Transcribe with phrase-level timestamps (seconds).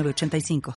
[0.00, 0.74] 85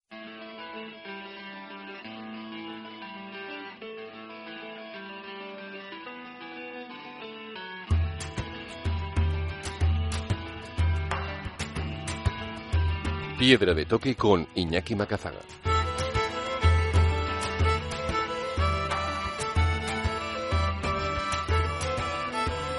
[13.39, 15.41] Piedra de toque con Iñaki Macazaga.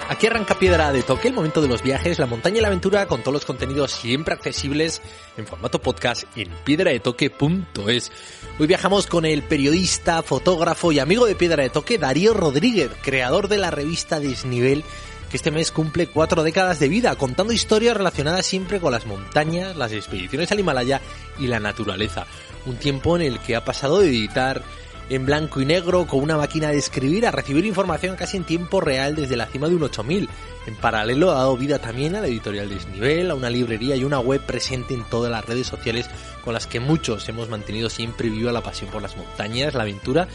[0.08, 3.08] Aquí arranca Piedra de Toque, el momento de los viajes, la montaña y la aventura
[3.08, 5.02] con todos los contenidos siempre accesibles
[5.36, 8.12] en formato podcast en piedradetoque.es.
[8.60, 13.48] Hoy viajamos con el periodista, fotógrafo y amigo de Piedra de Toque, Darío Rodríguez, creador
[13.48, 14.84] de la revista Desnivel,
[15.32, 19.76] que este mes cumple cuatro décadas de vida, contando historias relacionadas siempre con las montañas,
[19.76, 21.02] las expediciones al Himalaya
[21.40, 22.28] y la naturaleza.
[22.68, 24.62] Un tiempo en el que ha pasado de editar
[25.10, 28.82] en blanco y negro con una máquina de escribir a recibir información casi en tiempo
[28.82, 30.30] real desde la cima de un 8000.
[30.68, 34.20] En paralelo ha dado vida también a la editorial Desnivel, a una librería y una
[34.20, 36.10] web presente en todas las redes sociales
[36.44, 40.28] con las que muchos hemos mantenido siempre viva la pasión por las montañas, la aventura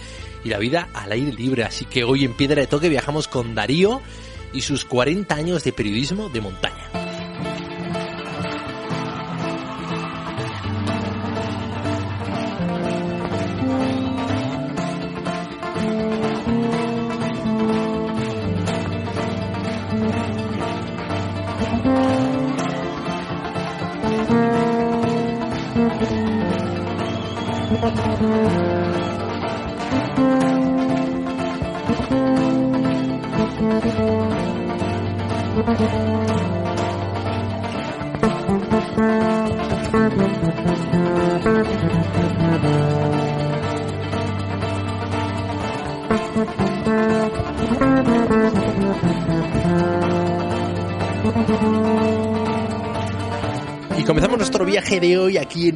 [0.45, 1.65] y la vida al aire libre.
[1.65, 4.01] Así que hoy en Piedra de Toque viajamos con Darío
[4.53, 6.80] y sus 40 años de periodismo de montaña.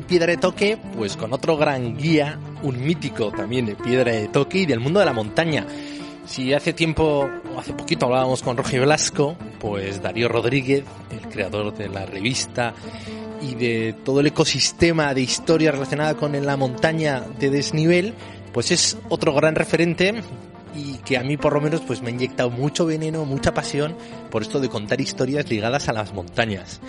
[0.07, 4.59] Piedra de Toque, pues con otro gran guía, un mítico también de Piedra de Toque
[4.59, 5.67] y del mundo de la montaña.
[6.27, 7.29] Si hace tiempo,
[7.59, 12.75] hace poquito hablábamos con Roger Velasco, pues Darío Rodríguez, el creador de la revista
[13.43, 18.15] y de todo el ecosistema de historia relacionada con la montaña de desnivel,
[18.53, 20.15] pues es otro gran referente
[20.75, 23.97] y que a mí por lo menos pues me ha inyectado mucho veneno, mucha pasión
[24.31, 26.81] por esto de contar historias ligadas a las montañas.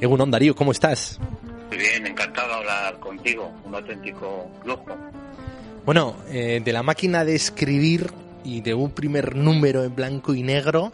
[0.00, 1.18] Egunon Darío, ¿cómo estás?
[1.68, 2.49] Muy bien, encantado
[2.98, 4.96] contigo, un auténtico lujo.
[5.84, 8.10] Bueno, eh, de la máquina de escribir
[8.44, 10.92] y de un primer número en blanco y negro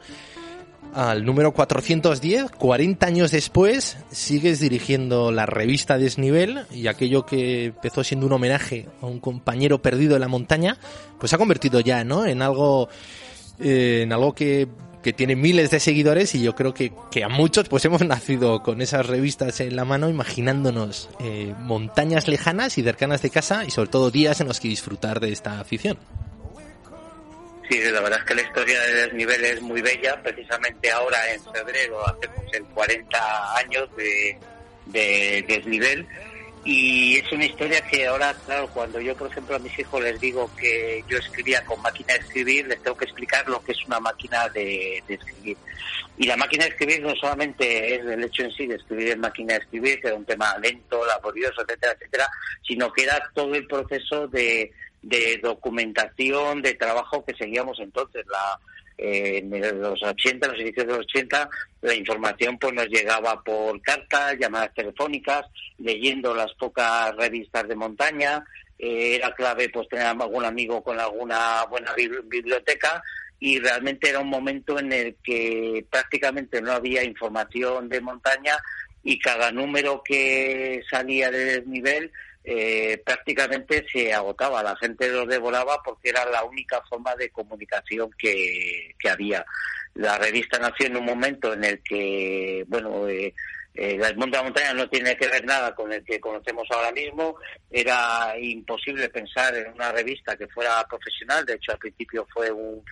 [0.97, 8.03] al número 410, 40 años después, sigues dirigiendo la revista Desnivel y aquello que empezó
[8.03, 10.79] siendo un homenaje a un compañero perdido en la montaña,
[11.19, 12.25] pues se ha convertido ya, ¿no?
[12.25, 12.89] En algo,
[13.61, 14.69] eh, en algo que,
[15.07, 18.63] que, tiene miles de seguidores y yo creo que, que, a muchos pues hemos nacido
[18.63, 23.71] con esas revistas en la mano imaginándonos eh, montañas lejanas y cercanas de casa y
[23.71, 25.99] sobre todo días en los que disfrutar de esta afición.
[27.69, 30.23] Sí, la verdad es que la historia de Desnivel es muy bella.
[30.23, 34.39] Precisamente ahora en febrero hacemos el 40 años de,
[34.87, 36.07] de Desnivel.
[36.69, 40.21] Y es una historia que ahora, claro, cuando yo, por ejemplo, a mis hijos les
[40.21, 43.87] digo que yo escribía con máquina de escribir, les tengo que explicar lo que es
[43.87, 45.57] una máquina de, escribir.
[46.19, 49.21] Y la máquina de escribir no solamente es el hecho en sí de escribir en
[49.21, 52.27] máquina de escribir, que era un tema lento, laborioso, etcétera, etcétera,
[52.67, 54.73] sino que era todo el proceso de,
[55.03, 58.27] de documentación, de trabajo que seguíamos entonces.
[58.27, 58.59] La,
[58.99, 61.49] en los 80, los inicios de los 80,
[61.83, 65.47] la información pues nos llegaba por cartas, llamadas telefónicas,
[65.79, 68.45] leyendo las pocas revistas de montaña.
[68.79, 73.03] Eh, era clave pues tener algún amigo con alguna buena biblioteca
[73.39, 78.57] y realmente era un momento en el que prácticamente no había información de montaña
[79.03, 82.11] y cada número que salía de desnivel
[82.49, 88.09] eh, prácticamente se agotaba, la gente lo devoraba porque era la única forma de comunicación
[88.17, 89.45] que, que había.
[89.95, 93.35] La revista nació en un momento en el que, bueno, eh,
[93.79, 96.67] eh, el mundo de la montaña no tiene que ver nada con el que conocemos
[96.71, 97.37] ahora mismo.
[97.71, 101.45] Era imposible pensar en una revista que fuera profesional.
[101.45, 102.83] De hecho, al principio fue un,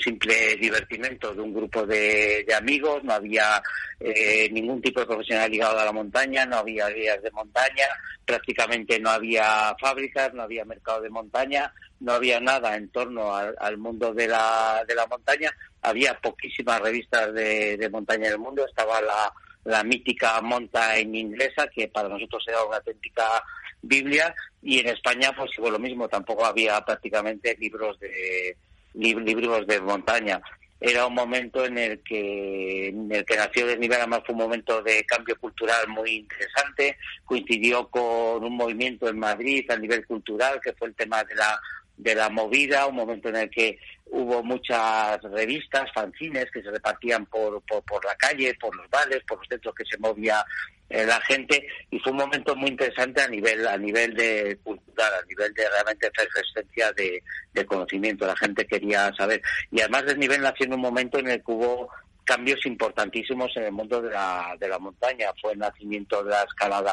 [0.00, 3.04] simple divertimento de un grupo de, amigos.
[3.04, 3.62] No había
[4.00, 7.86] eh, ningún tipo de profesional ligado a la montaña, no había guías de montaña,
[8.24, 13.78] prácticamente no había fábricas, no había mercado de montaña, no había nada en torno al,
[13.78, 15.52] mundo de la, de la montaña.
[15.82, 18.66] Había poquísimas revistas de, de montaña en el mundo.
[18.66, 19.32] Estaba la
[19.64, 23.42] la mítica monta en inglesa, que para nosotros era una auténtica
[23.82, 28.56] Biblia, y en España pues fue lo mismo, tampoco había prácticamente libros de
[28.94, 30.40] libros de montaña.
[30.78, 34.82] Era un momento en el que en el que nació Desnivel, además fue un momento
[34.82, 40.72] de cambio cultural muy interesante, coincidió con un movimiento en Madrid a nivel cultural, que
[40.72, 41.60] fue el tema de la
[41.96, 47.26] de la movida, un momento en el que hubo muchas revistas, fanzines que se repartían
[47.26, 50.44] por, por, la calle, por los bares, por los centros que se movía
[50.88, 55.12] eh, la gente y fue un momento muy interesante a nivel a nivel de cultural,
[55.14, 57.22] a nivel de realmente efervescencia de,
[57.54, 58.26] de conocimiento.
[58.26, 59.40] La gente quería saber
[59.70, 61.88] y además del nivel nació en un momento en el que hubo
[62.24, 65.28] cambios importantísimos en el mundo de la, de la montaña.
[65.40, 66.92] Fue el nacimiento de la escalada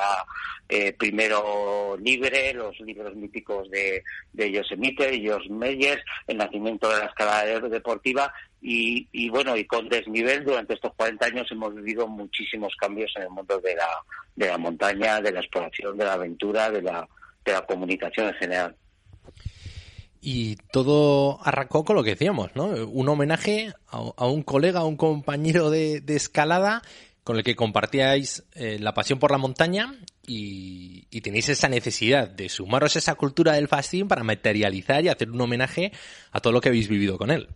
[0.67, 4.03] eh, primero libre, los libros míticos de,
[4.33, 8.31] de Yosemite, Jos Meyers, el nacimiento de la escalada deportiva
[8.61, 13.23] y, y, bueno, y con desnivel durante estos 40 años hemos vivido muchísimos cambios en
[13.23, 13.89] el mundo de la,
[14.35, 17.07] de la montaña, de la exploración, de la aventura, de la,
[17.45, 18.75] de la comunicación en general.
[20.21, 22.65] Y todo arrancó con lo que decíamos, ¿no?
[22.65, 26.81] Un homenaje a, un colega, a un compañero de, escalada
[27.23, 29.95] con el que compartíais eh, la pasión por la montaña
[30.25, 35.09] y, y, tenéis esa necesidad de sumaros a esa cultura del fasting para materializar y
[35.09, 35.91] hacer un homenaje
[36.31, 37.47] a todo lo que habéis vivido con él.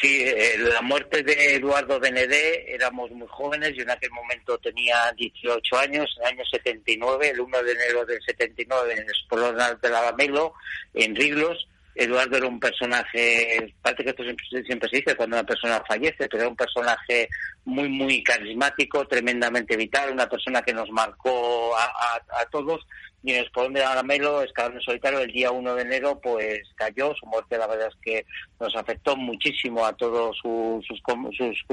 [0.00, 5.12] Sí, eh, la muerte de Eduardo Benedé, éramos muy jóvenes, yo en aquel momento tenía
[5.16, 9.56] 18 años, en el año 79, el 1 de enero del 79, en el Espolón
[9.80, 10.54] de Lavamelo,
[10.94, 11.68] en Riglos.
[11.94, 14.24] Eduardo era un personaje, parece que esto
[14.64, 17.28] siempre, se dice cuando una persona fallece, pero era un personaje
[17.64, 22.84] muy, muy carismático, tremendamente vital, una persona que nos marcó a, a todos
[23.24, 27.14] y en el de Aramelo, Escalón Solitario, el día 1 de enero, pues cayó.
[27.14, 28.26] Su muerte, la verdad es que
[28.60, 31.00] nos afectó muchísimo a todos sus, sus,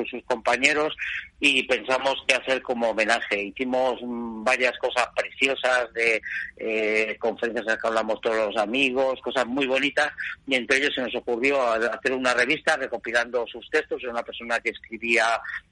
[0.10, 0.96] sus, compañeros
[1.42, 3.44] y pensamos qué hacer como homenaje.
[3.44, 6.22] Hicimos varias cosas preciosas, de
[6.56, 10.10] eh, conferencias en las que hablamos todos los amigos, cosas muy bonitas,
[10.48, 14.02] y entre ellos se nos ocurrió hacer una revista recopilando sus textos.
[14.02, 15.26] Era una persona que escribía,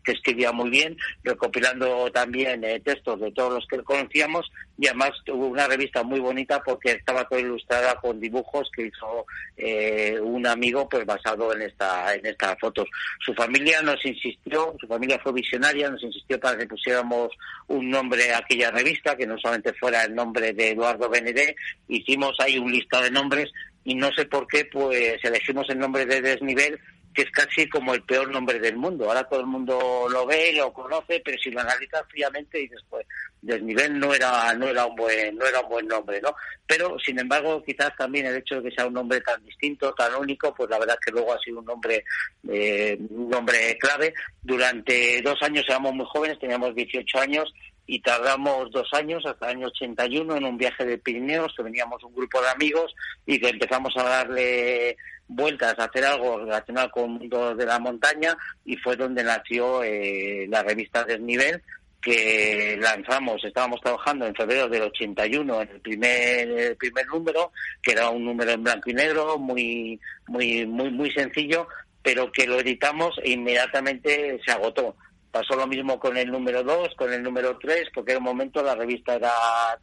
[0.04, 5.12] que escribía muy bien, recopilando también eh, textos de todos los que conocíamos, y además
[5.24, 9.25] tuvo una revista muy bonita porque estaba toda ilustrada con dibujos que hizo
[9.56, 12.88] eh, un amigo pues basado en esta en estas fotos.
[13.19, 17.31] Su familia nos insistió, su familia fue visionaria, nos insistió para que pusiéramos
[17.68, 21.56] un nombre a aquella revista, que no solamente fuera el nombre de Eduardo Benedé,
[21.88, 23.51] hicimos ahí un listado de nombres
[23.83, 26.80] y no sé por qué pues elegimos el nombre de Desnivel
[27.14, 29.06] que es casi como el peor nombre del mundo.
[29.06, 33.06] Ahora todo el mundo lo ve, lo conoce, pero si lo analizas fríamente dices, pues,
[33.42, 36.36] desnivel no era, no era un buen, no era un buen nombre, ¿no?
[36.68, 40.14] Pero, sin embargo, quizás también el hecho de que sea un nombre tan distinto, tan
[40.16, 42.04] único, pues la verdad que luego ha sido un nombre,
[42.48, 44.14] eh, un nombre clave.
[44.42, 47.54] Durante dos años éramos muy jóvenes, teníamos 18 años,
[47.90, 52.04] y tardamos dos años, hasta el año 81, en un viaje de Pirineos, que veníamos
[52.04, 52.94] un grupo de amigos
[53.26, 54.96] y que empezamos a darle
[55.30, 58.36] vueltas a hacer algo relacionado con el mundo de la montaña
[58.66, 61.62] y fue donde nació eh, la revista Desnivel
[62.02, 68.09] que lanzamos, estábamos trabajando en febrero del 81 en el primer primer número, que era
[68.09, 71.68] un número en blanco y negro, muy muy muy muy sencillo,
[72.02, 74.95] pero que lo editamos e inmediatamente se agotó.
[75.31, 78.64] Pasó lo mismo con el número 2, con el número 3, porque en un momento
[78.64, 79.31] la revista era,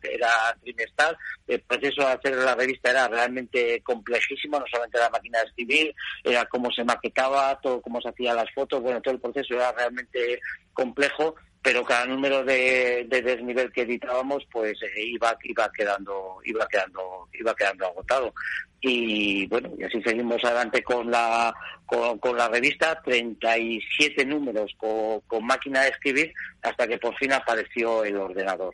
[0.02, 1.16] era trimestral.
[1.46, 5.94] El proceso de hacer la revista era realmente complejísimo, no solamente la máquina de escribir,
[6.24, 9.70] era cómo se maquetaba, todo cómo se hacían las fotos, bueno, todo el proceso era
[9.72, 10.40] realmente
[10.72, 11.36] complejo
[11.66, 17.56] pero cada número de, desnivel que editábamos pues eh, iba iba quedando iba quedando iba
[17.56, 18.32] quedando agotado.
[18.80, 21.52] Y bueno y así seguimos adelante con la
[21.84, 23.02] con, la revista.
[23.02, 26.32] 37 números con, máquina de escribir
[26.62, 28.72] hasta que por fin apareció el ordenador.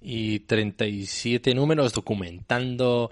[0.00, 3.10] Y 37 números documentando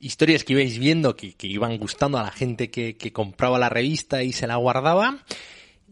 [0.00, 4.24] historias que ibais viendo que, iban gustando a la gente que, que compraba la revista
[4.24, 5.22] y se la guardaba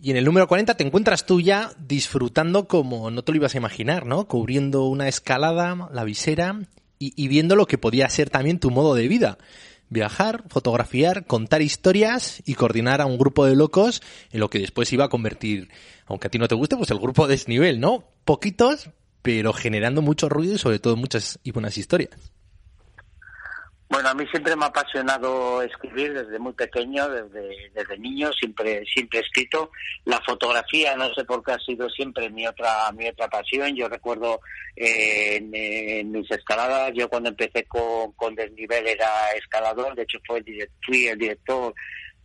[0.03, 3.55] y en el número 40 te encuentras tú ya disfrutando como no te lo ibas
[3.55, 4.27] a imaginar, ¿no?
[4.27, 6.61] Cubriendo una escalada, la visera
[6.99, 9.39] y, viendo lo que podía ser también tu modo de vida.
[9.93, 14.93] viajar, fotografiar, contar historias y coordinar a un grupo de locos en lo que después
[14.93, 15.69] iba a convertir,
[16.07, 18.05] aunque a ti no te guste, pues el grupo desnivel, ¿no?
[18.25, 18.91] Poquitos,
[19.23, 22.11] pero generando mucho ruido y sobre todo muchas y buenas historias.
[23.91, 28.85] Bueno, a mí siempre me ha apasionado escribir desde muy pequeño, desde, desde niño, siempre,
[28.85, 29.73] siempre he escrito.
[30.05, 33.75] La fotografía, no sé por qué ha sido siempre mi otra, mi otra pasión.
[33.75, 34.43] Yo recuerdo
[34.77, 40.39] eh, en, mis escaladas, yo cuando empecé con, con desnivel era escalador, de hecho fue
[40.39, 41.75] el, fui el director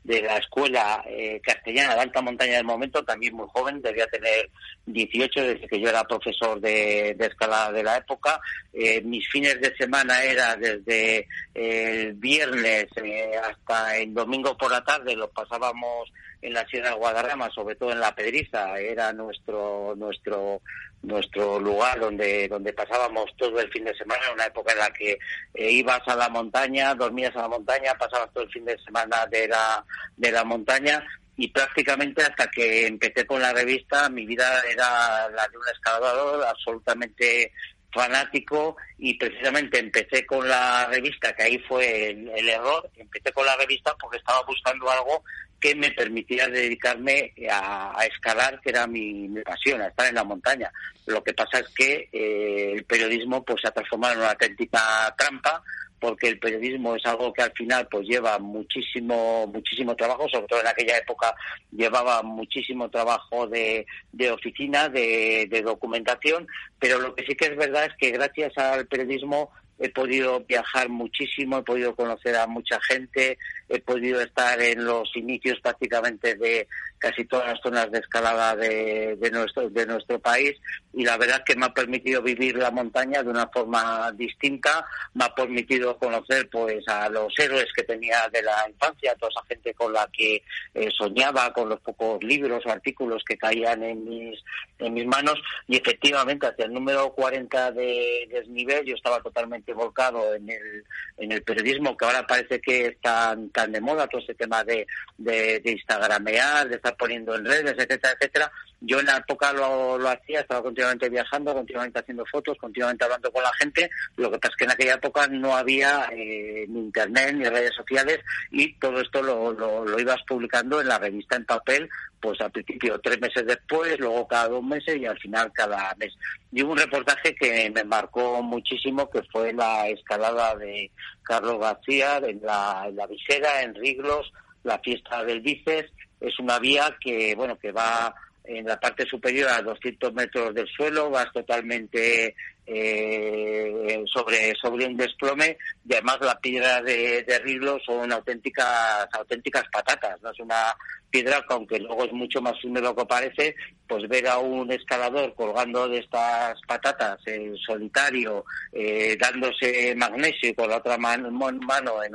[0.06, 4.52] de la escuela eh, castellana de alta montaña del momento, también muy joven, debía tener
[4.86, 8.40] 18 desde que yo era profesor de, escalada de la época.
[8.72, 14.84] Eh, mis fines de semana era desde el viernes eh, hasta el domingo por la
[14.84, 16.12] tarde, los pasábamos
[16.44, 20.62] en la Sierra de Guadarrama, sobre todo en la Pedriza, era nuestro nuestro
[21.08, 25.18] nuestro lugar donde donde pasábamos todo el fin de semana, una época en la que
[25.54, 29.26] eh, ibas a la montaña, dormías a la montaña, pasabas todo el fin de semana
[29.28, 29.86] de la
[30.18, 31.04] de la montaña
[31.38, 36.46] y prácticamente hasta que empecé con la revista mi vida era la de un escalador
[36.46, 37.52] absolutamente
[37.96, 43.56] fanático y precisamente empecé con la revista, que ahí fue el, error, empecé con la
[43.56, 45.24] revista porque estaba buscando algo
[45.60, 50.72] que me permitiera dedicarme a, escalar, que era mi, pasión, a estar en la montaña.
[51.06, 54.80] Lo que pasa es que eh, el periodismo pues se ha transformado en una auténtica
[55.18, 55.64] trampa
[56.00, 60.60] porque el periodismo es algo que al final pues lleva muchísimo muchísimo trabajo, sobre todo
[60.60, 61.34] en aquella época
[61.72, 63.86] llevaba muchísimo trabajo de,
[64.32, 66.48] oficina, de documentación,
[66.78, 70.90] pero lo que sí que es verdad es que gracias al periodismo he podido viajar
[70.90, 76.68] muchísimo, he podido conocer a mucha gente, he podido estar en los inicios prácticamente de
[77.06, 80.56] casi todas las zonas de escalada de, nuestro de nuestro país
[80.92, 84.84] y la verdad que me ha permitido vivir la montaña de una forma distinta,
[85.14, 89.30] me ha permitido conocer pues a los héroes que tenía de la infancia, a toda
[89.30, 90.42] esa gente con la que
[90.74, 94.40] eh, soñaba, con los pocos libros o artículos que caían en mis
[94.80, 95.36] en mis manos.
[95.68, 100.84] Y efectivamente hacia el número 40 de desnivel yo estaba totalmente volcado en el
[101.18, 104.64] en el periodismo que ahora parece que es tan tan de moda todo ese tema
[104.64, 108.52] de, de, de instagramear, de estar poniendo en redes, etcétera, etcétera.
[108.82, 113.32] Yo en la época lo, lo hacía, estaba continuamente viajando, continuamente haciendo fotos, continuamente hablando
[113.32, 113.90] con la gente.
[114.18, 117.74] Lo que pasa es que en aquella época no había eh, ni internet ni redes
[117.76, 118.20] sociales
[118.52, 123.00] y todo esto lo, lo, ibas publicando en la revista en papel pues al principio
[123.00, 126.12] tres meses después, luego cada dos meses y al final cada mes.
[126.52, 130.90] Y hubo un reportaje que me marcó muchísimo, que fue la escalada de
[131.22, 134.32] Carlos García en la, en la visera, en Riglos,
[134.64, 135.86] la fiesta del Dices.
[136.26, 138.14] Es una vía que, bueno, que va
[138.48, 142.36] en la parte superior a 200 metros del suelo, vas totalmente
[142.68, 149.64] eh, sobre, sobre un desplome y además la piedra de, de Riglos son auténticas, auténticas
[149.72, 150.76] patatas, no es una
[151.10, 153.56] piedra que aunque luego es mucho más lo que parece,
[153.88, 160.54] pues ver a un escalador colgando de estas patatas en solitario, eh, dándose magnesio y
[160.54, 161.36] con la otra mano en,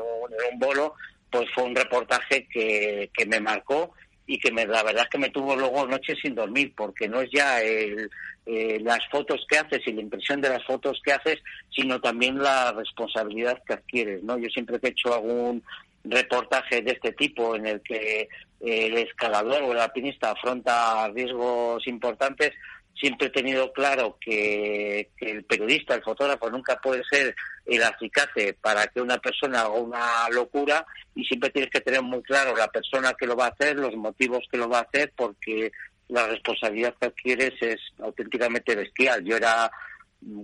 [0.00, 0.94] un, en un bolo,
[1.30, 3.92] pues fue un reportaje que, que me marcó
[4.26, 7.20] y que me, la verdad es que me tuvo luego noches sin dormir, porque no
[7.20, 8.08] es ya el,
[8.46, 11.38] eh, las fotos que haces y la impresión de las fotos que haces,
[11.74, 14.38] sino también la responsabilidad que adquieres, ¿no?
[14.38, 15.64] Yo siempre que he hecho algún
[16.04, 18.28] reportaje de este tipo en el que
[18.60, 22.52] el escalador o el alpinista afronta riesgos importantes,
[23.00, 27.34] siempre he tenido claro que, el periodista, el fotógrafo, nunca puede ser
[27.66, 32.22] el acicate para que una persona haga una locura y siempre tienes que tener muy
[32.22, 35.12] claro la persona que lo va a hacer, los motivos que lo va a hacer,
[35.16, 35.72] porque
[36.08, 39.24] la responsabilidad que adquieres es auténticamente bestial.
[39.24, 39.70] Yo era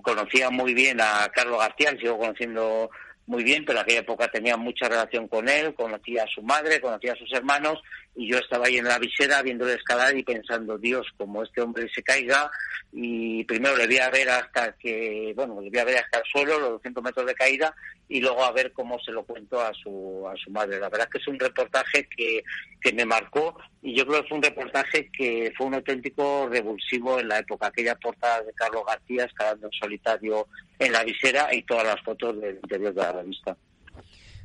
[0.03, 2.91] conocía muy bien a Carlos García, sigo conociendo
[3.27, 6.81] muy bien, pero en aquella época tenía mucha relación con él, conocía a su madre,
[6.81, 7.83] conocía a sus hermanos
[8.17, 11.87] y yo estaba ahí en la visera viéndole escalar y pensando, Dios, como este hombre
[11.95, 12.51] se caiga
[12.91, 16.25] y primero le voy a ver hasta que, bueno, le voy a ver hasta el
[16.25, 17.75] suelo, los 200 metros de caída
[18.09, 20.81] y luego a ver cómo se lo cuento a su, a su madre.
[20.81, 22.43] La verdad es que es un reportaje que,
[22.81, 27.21] que me marcó y yo creo que fue un reportaje que fue un auténtico revulsivo
[27.21, 30.47] en la época, aquella portada de Carlos García escalando en solitario
[30.79, 33.57] en la visera y todas las fotos del interior de la revista.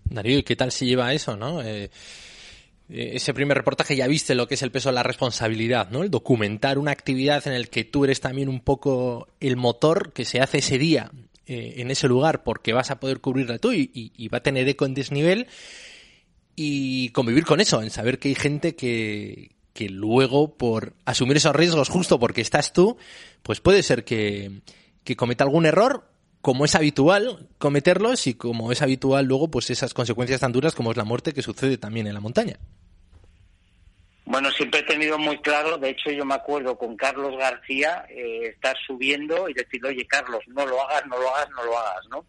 [0.04, 1.62] Darío, ¿y qué tal se lleva eso, no?
[1.63, 1.90] Eh,
[2.91, 6.03] ese primer reportaje ya viste lo que es el peso de la responsabilidad, ¿no?
[6.03, 10.25] El documentar una actividad en el que tú eres también un poco el motor que
[10.25, 11.12] se hace ese día
[11.45, 14.86] eh, en ese lugar porque vas a poder cubrirla tú y, va a tener eco
[14.86, 15.48] en desnivel
[16.55, 21.55] y convivir con eso, en saber que hay gente que, que luego por asumir esos
[21.55, 22.98] riesgos justo porque estás tú,
[23.41, 24.62] pues puede ser que,
[25.03, 29.93] que cometa algún error como es habitual cometerlos y como es habitual luego pues esas
[29.93, 32.60] consecuencias tan duras como es la muerte que sucede también en la montaña.
[34.25, 38.51] Bueno, siempre he tenido muy claro, de hecho yo me acuerdo con Carlos García eh,
[38.54, 42.08] estar subiendo y decir, oye Carlos, no lo hagas, no lo hagas, no lo hagas,
[42.10, 42.25] ¿no?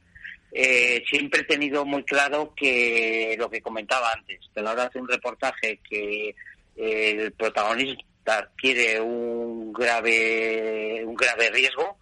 [0.51, 4.83] Eh, siempre he tenido muy claro que lo que comentaba antes, que a la hora
[4.83, 6.35] de hacer un reportaje que
[6.77, 11.99] el protagonista quiere un grave, un grave riesgo,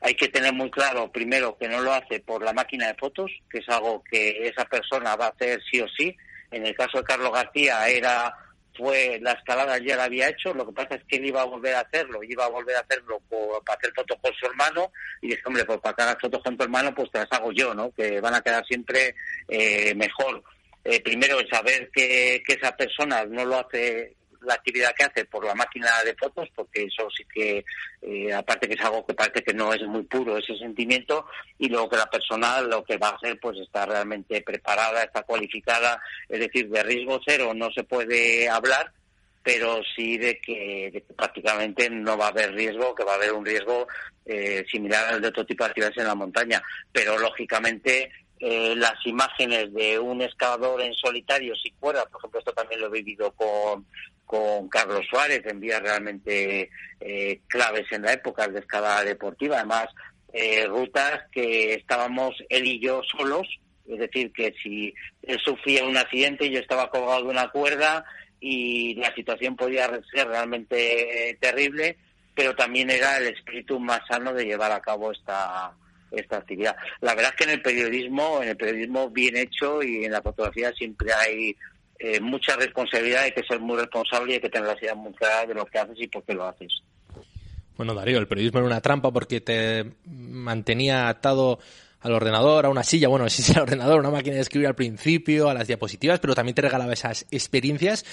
[0.00, 3.30] hay que tener muy claro, primero, que no lo hace por la máquina de fotos,
[3.50, 6.16] que es algo que esa persona va a hacer sí o sí.
[6.50, 8.32] En el caso de Carlos García era
[8.78, 11.46] fue la escalada ya la había hecho, lo que pasa es que él iba a
[11.46, 15.28] volver a hacerlo, iba a volver a hacerlo para hacer fotos con su hermano y
[15.28, 17.74] dije, hombre, pues para que hagas fotos con tu hermano, pues te las hago yo,
[17.74, 17.90] ¿no?
[17.90, 19.14] Que van a quedar siempre
[19.48, 20.42] eh, mejor.
[20.84, 25.44] Eh, primero, saber que, que esa persona no lo hace la actividad que hace por
[25.44, 27.64] la máquina de fotos, porque eso sí que,
[28.02, 31.26] eh, aparte que es algo que parece que no es muy puro ese sentimiento,
[31.58, 35.22] y luego que la persona lo que va a hacer pues está realmente preparada, está
[35.22, 38.92] cualificada, es decir, de riesgo cero no se puede hablar,
[39.42, 43.46] pero sí de que, prácticamente no va a haber riesgo, que va a haber un
[43.46, 43.86] riesgo
[44.26, 46.62] eh, similar al de otro tipo de actividades en la montaña.
[46.92, 52.52] Pero lógicamente eh, las imágenes de un excavador en solitario si fuera, por ejemplo, esto
[52.52, 53.84] también lo he vivido con,
[54.24, 59.56] con Carlos Suárez en vías realmente eh, claves en la época de escalada deportiva.
[59.56, 59.88] Además,
[60.32, 63.48] eh, rutas que estábamos él y yo solos,
[63.88, 68.04] es decir, que si él sufría un accidente, yo estaba colgado de una cuerda
[68.38, 71.96] y la situación podía ser realmente terrible,
[72.36, 75.72] pero también era el espíritu más sano de llevar a cabo esta
[76.10, 76.76] esta actividad.
[77.00, 80.22] La verdad es que en el periodismo, en el periodismo bien hecho y en la
[80.22, 81.56] fotografía siempre hay
[81.98, 85.12] eh, mucha responsabilidad, hay que ser muy responsable y hay que tener la idea muy
[85.14, 86.72] clara de lo que haces y por qué lo haces.
[87.76, 91.58] Bueno, Darío, el periodismo era una trampa porque te mantenía atado
[92.00, 94.74] al ordenador, a una silla, bueno, si es el ordenador, una máquina de escribir al
[94.74, 98.04] principio, a las diapositivas, pero también te regalaba esas experiencias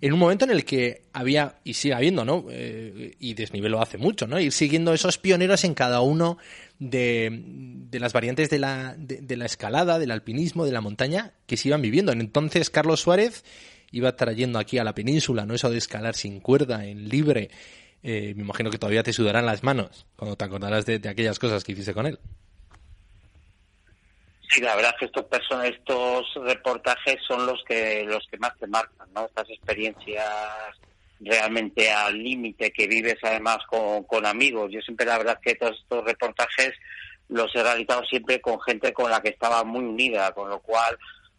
[0.00, 2.46] en un momento en el que había, y sigue habiendo, ¿no?
[2.50, 4.38] Eh, y desniveló hace mucho, ¿no?
[4.38, 6.38] Ir siguiendo esos pioneros en cada uno
[6.78, 7.42] de,
[7.90, 11.68] de las variantes de la, de, la escalada, del alpinismo, de la montaña que se
[11.68, 12.12] iban viviendo.
[12.12, 13.44] Entonces, Carlos Suárez
[13.90, 15.54] iba trayendo aquí a la península, ¿no?
[15.54, 17.50] Eso de escalar sin cuerda, en libre.
[18.02, 21.38] Eh, me imagino que todavía te sudarán las manos cuando te acordarás de, de aquellas
[21.38, 22.18] cosas que hiciste con él.
[24.48, 28.56] Sí, la verdad es que estos personas, estos reportajes son los que los que más
[28.58, 29.26] te marcan, ¿no?
[29.26, 30.24] Estas experiencias
[31.20, 34.70] realmente al límite que vives además con, con amigos.
[34.70, 36.72] Yo siempre la verdad que todos estos reportajes
[37.28, 40.96] los he realizado siempre con gente con la que estaba muy unida, con lo cual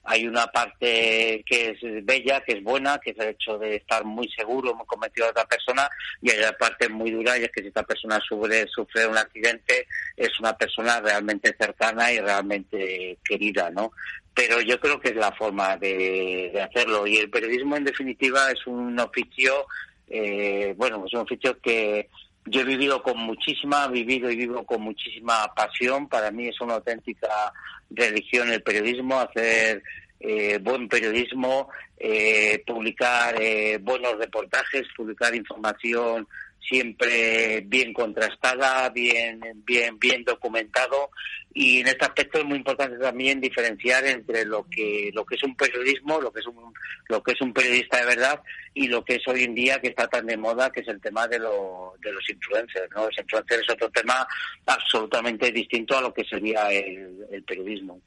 [0.09, 4.05] hay una parte que es bella, que es buena, que es el hecho de estar
[4.05, 5.89] muy seguro, muy convencido de otra persona,
[6.21, 9.17] y hay una parte muy dura, y es que si esta persona sufre, sufre un
[9.17, 13.91] accidente, es una persona realmente cercana y realmente querida, ¿no?
[14.33, 18.65] Pero yo creo que es la forma de, hacerlo, y el periodismo, en definitiva, es
[18.65, 19.65] un oficio,
[20.07, 22.07] eh, bueno, es un oficio que
[22.45, 26.07] yo he vivido con muchísima, vivido y vivo con muchísima pasión.
[26.07, 27.51] Para mí es una auténtica
[27.89, 29.83] religión el periodismo, hacer
[30.19, 36.27] eh, buen periodismo, eh, publicar eh, buenos reportajes, publicar información
[36.67, 41.11] siempre bien contrastada, bien, bien, bien documentado
[41.53, 45.43] y en este aspecto es muy importante también diferenciar entre lo que lo que es
[45.43, 46.73] un periodismo, lo que es un
[47.07, 48.41] lo que es un periodista de verdad
[48.73, 51.01] y lo que es hoy en día que está tan de moda, que es el
[51.01, 53.05] tema de, lo, de los influencers, ¿no?
[53.05, 54.27] Los influencers es otro tema
[54.65, 58.01] absolutamente distinto a lo que sería el periodismo.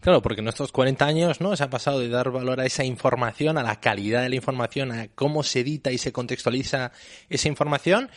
[0.00, 2.84] Claro, porque en estos 40 años no se ha pasado de dar valor a esa
[2.84, 6.92] información, a la calidad de la información, a cómo se edita y se contextualiza
[7.28, 8.10] esa información,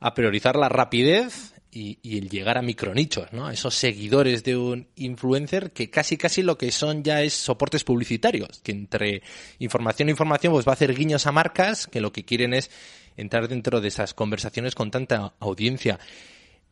[0.00, 3.46] a priorizar la rapidez y, el llegar a micronichos, ¿no?
[3.46, 7.84] A esos seguidores de un influencer que casi casi lo que son ya es soportes
[7.84, 9.22] publicitarios, que entre
[9.58, 12.70] información e información pues va a hacer guiños a marcas que lo que quieren es
[13.16, 15.98] entrar dentro de esas conversaciones con tanta audiencia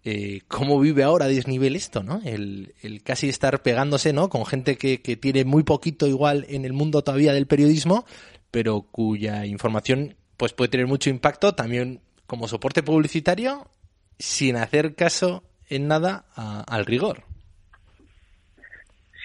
[0.05, 2.21] eh, cómo vive ahora a desnivel esto, ¿no?
[2.25, 2.73] El,
[3.05, 4.29] casi estar pegándose, ¿no?
[4.29, 8.05] Con gente que, que tiene muy poquito igual en el mundo todavía del periodismo,
[8.51, 13.69] pero cuya información pues puede tener mucho impacto también como soporte publicitario
[14.19, 17.28] sin hacer caso en nada al rigor.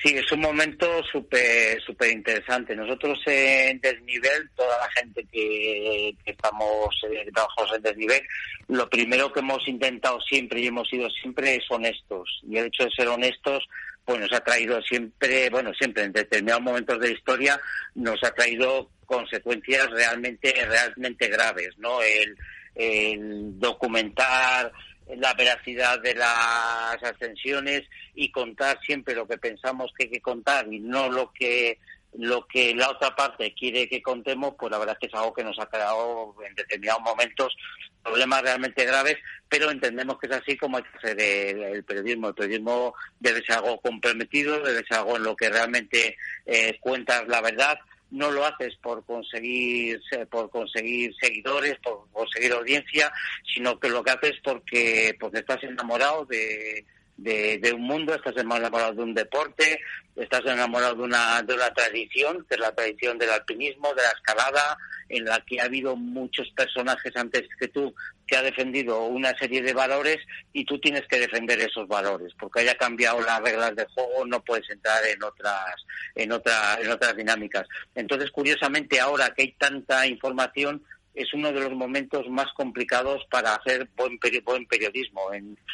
[0.04, 2.76] Sí, es un momento súper súper interesante.
[2.76, 8.22] Nosotros en desnivel, toda la gente que, estamos eh, trabajamos en desnivel,
[8.68, 12.42] lo primero que hemos intentado siempre y hemos sido siempre es honestos.
[12.50, 13.66] Y el hecho de ser honestos,
[14.04, 17.62] pues nos ha traído siempre, bueno, siempre en determinados momentos de la historia,
[17.96, 22.00] nos ha traído consecuencias realmente realmente graves, ¿no?
[22.02, 24.70] El documentar
[25.17, 27.84] la veracidad de las ascensiones
[28.15, 31.80] y contar siempre lo que pensamos que hay que contar y no lo que
[32.15, 35.34] lo que la otra parte quiere que contemos, pues la verdad es que es algo
[35.34, 37.56] que nos ha creado en determinados momentos
[38.04, 39.17] problemas realmente graves,
[39.49, 42.30] pero entendemos que es así como hay hacer el, periodismo.
[42.30, 47.28] El periodismo debe ser algo comprometido, debe ser algo en lo que realmente eh, cuentas
[47.28, 47.80] la verdad.
[48.13, 49.99] No lo haces por conseguir
[50.30, 53.12] por conseguir seguidores, por conseguir audiencia,
[53.54, 56.86] sino que lo que haces porque porque estás enamorado de,
[57.17, 59.80] de, un mundo, estás enamorado de un deporte,
[60.15, 64.10] estás enamorado de una, de una tradición, que es la tradición del alpinismo, de la
[64.10, 64.78] escalada,
[65.10, 67.93] en la que ha habido muchos personajes antes que tú
[68.34, 70.17] que ha defendido una serie de valores
[70.54, 74.43] y tú tienes que defender esos valores porque haya cambiado las reglas de juego no
[74.43, 75.76] puedes entrar en otras
[76.15, 81.60] en otras en otras dinámicas entonces curiosamente ahora que hay tanta información es uno de
[81.60, 85.22] los momentos más complicados para hacer buen, buen periodismo.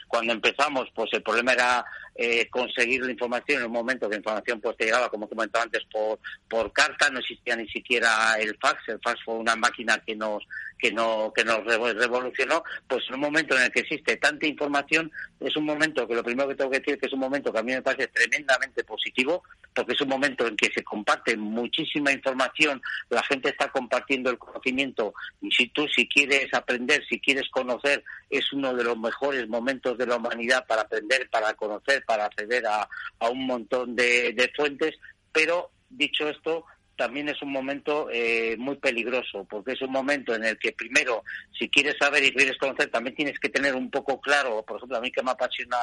[0.07, 4.19] Cuando empezamos, pues el problema era eh, conseguir la información en un momento que la
[4.19, 6.19] información pues te llegaba, como comentaba antes, por,
[6.49, 10.43] por carta, no existía ni siquiera el fax, el fax fue una máquina que nos
[10.79, 15.11] que no que nos revolucionó, pues en un momento en el que existe tanta información,
[15.39, 17.51] es un momento que lo primero que tengo que decir es que es un momento
[17.51, 19.43] que a mí me parece tremendamente positivo,
[19.75, 24.37] porque es un momento en que se comparte muchísima información, la gente está compartiendo el
[24.37, 29.47] conocimiento y si tú si quieres aprender, si quieres conocer, es uno de los mejores
[29.47, 32.87] momentos de la humanidad para aprender, para conocer, para acceder a,
[33.29, 34.95] un montón de, fuentes,
[35.31, 36.65] pero dicho esto,
[36.99, 41.23] también es un momento eh, muy peligroso, porque es un momento en el que primero,
[41.57, 44.97] si quieres saber y quieres conocer, también tienes que tener un poco claro, por ejemplo,
[44.97, 45.77] a mí que me apasiona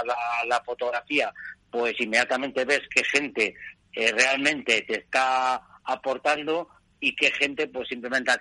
[0.46, 1.32] la, fotografía,
[1.70, 3.54] pues inmediatamente ves que gente
[3.94, 6.68] eh, realmente te está aportando
[7.00, 8.38] y que gente pues simplemente ha,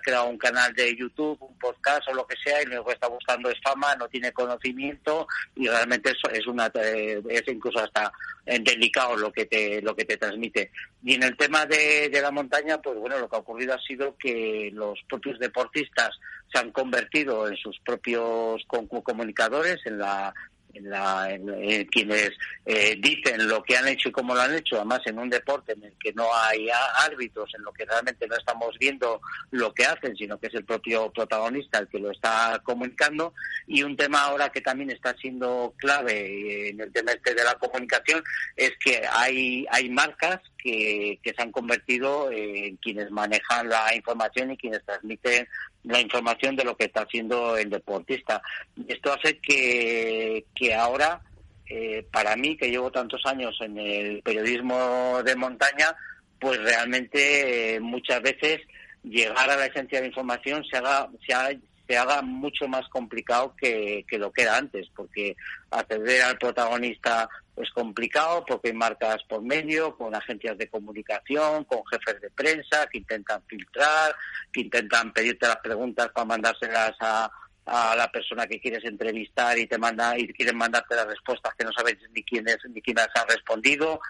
[0.00, 3.08] creado un canal de YouTube, un podcast o lo que sea y lo que está
[3.08, 8.12] buscando es fama, no tiene conocimiento y realmente eso es una eh, es incluso hasta
[8.44, 10.70] delicado lo que te lo que te transmite.
[11.02, 13.80] Y en el tema de, de la montaña, pues bueno, lo que ha ocurrido ha
[13.80, 16.10] sido que los propios deportistas
[16.52, 20.34] se han convertido en sus propios comunicadores en la
[20.80, 22.30] la, en, quienes
[22.64, 25.72] eh, dicen lo que han hecho y cómo lo han hecho, además en un deporte
[25.72, 29.84] en el que no hay árbitros, en lo que realmente no estamos viendo lo que
[29.84, 33.34] hacen, sino que es el propio protagonista el que lo está comunicando.
[33.66, 37.54] Y un tema ahora que también está siendo clave en el tema este de la
[37.54, 38.22] comunicación
[38.56, 44.56] es que hay, hay marcas que, se han convertido en quienes manejan la información y
[44.56, 45.46] quienes transmiten
[45.84, 48.40] la información de lo que está haciendo el deportista.
[48.86, 51.20] Esto hace que, que ahora,
[51.66, 55.94] eh, para mí, que llevo tantos años en el periodismo de montaña,
[56.38, 58.60] pues realmente eh, muchas veces
[59.02, 63.54] llegar a la esencia de la información se haga, se, se haga mucho más complicado
[63.56, 65.36] que, que, lo que era antes, porque
[65.70, 71.84] acceder al protagonista es complicado porque hay marcas por medio, con agencias de comunicación, con
[71.86, 74.14] jefes de prensa que intentan filtrar,
[74.52, 77.30] que intentan pedirte las preguntas para mandárselas a,
[77.66, 81.64] a la persona que quieres entrevistar y te manda y quieren mandarte las respuestas que
[81.64, 84.00] no sabes ni quién es ni quién ha respondido.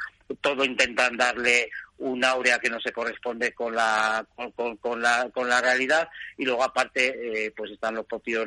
[0.40, 5.48] Todo intentan darle un áurea que no se corresponde con la con, con, la con
[5.48, 8.46] la realidad y luego aparte eh, pues están los propios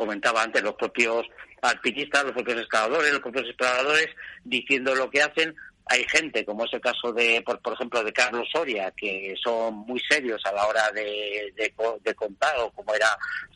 [0.00, 1.26] comentaba antes los propios
[1.60, 4.08] alpinistas los propios escaladores los propios exploradores
[4.44, 5.54] diciendo lo que hacen.
[5.86, 10.00] Hay gente, como es el caso de, por, ejemplo, de Carlos Soria, que son muy
[10.08, 11.74] serios a la hora de,
[12.14, 13.08] contar, o como era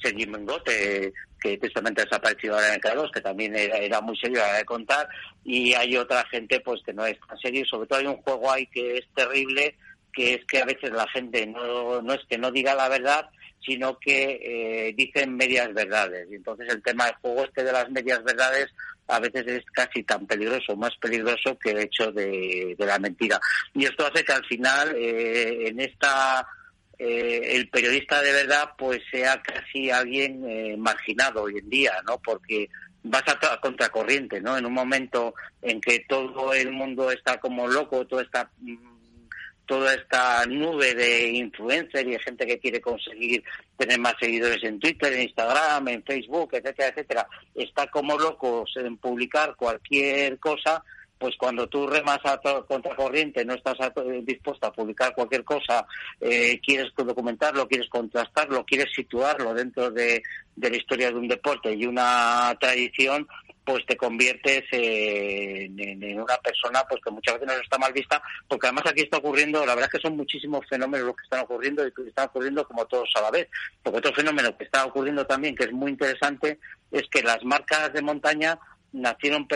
[0.02, 4.46] Sergi Mengote, que tristemente ha desaparecido ahora en el que también era, muy serio a
[4.46, 5.08] la hora de contar,
[5.44, 8.50] y hay otra gente pues que no es tan serio, sobre todo hay un juego
[8.50, 9.76] ahí que es terrible,
[10.12, 13.30] que es que a veces la gente no, no es que no diga la verdad,
[13.64, 16.28] sino que eh, dicen medias verdades.
[16.30, 18.68] Y entonces el tema del juego este de las medias verdades
[19.06, 23.40] a veces es casi tan peligroso, más peligroso que el hecho de, la mentira.
[23.74, 26.46] Y esto hace que al final eh, en esta
[26.98, 32.18] eh, el periodista de verdad pues sea casi alguien eh, marginado hoy en día, ¿no?
[32.18, 32.68] Porque
[33.02, 34.56] vas a, contracorriente, ¿no?
[34.56, 38.93] En un momento en que todo el mundo está como loco, todo está mm,
[39.66, 43.42] toda esta nube de influencers y de gente que quiere conseguir
[43.76, 48.96] tener más seguidores en Twitter, en Instagram, en Facebook, etcétera, etcétera, está como locos en
[48.96, 50.82] publicar cualquier cosa,
[51.18, 53.76] pues cuando tú remas a contracorriente, no estás
[54.24, 55.86] dispuesto a publicar cualquier cosa,
[56.20, 60.22] eh, quieres documentarlo, quieres contrastarlo, quieres situarlo dentro de,
[60.54, 63.26] de la historia de un deporte y una tradición,
[63.64, 68.66] pues te conviertes en, una persona pues que muchas veces no está mal vista, porque
[68.66, 71.92] además aquí está ocurriendo, la verdad que son muchísimos fenómenos los que están ocurriendo y
[71.92, 73.48] que están ocurriendo como todos a la vez.
[73.82, 76.58] Porque otro fenómeno que está ocurriendo también, que es muy interesante,
[76.90, 78.58] es que las marcas de montaña
[78.92, 79.48] nacieron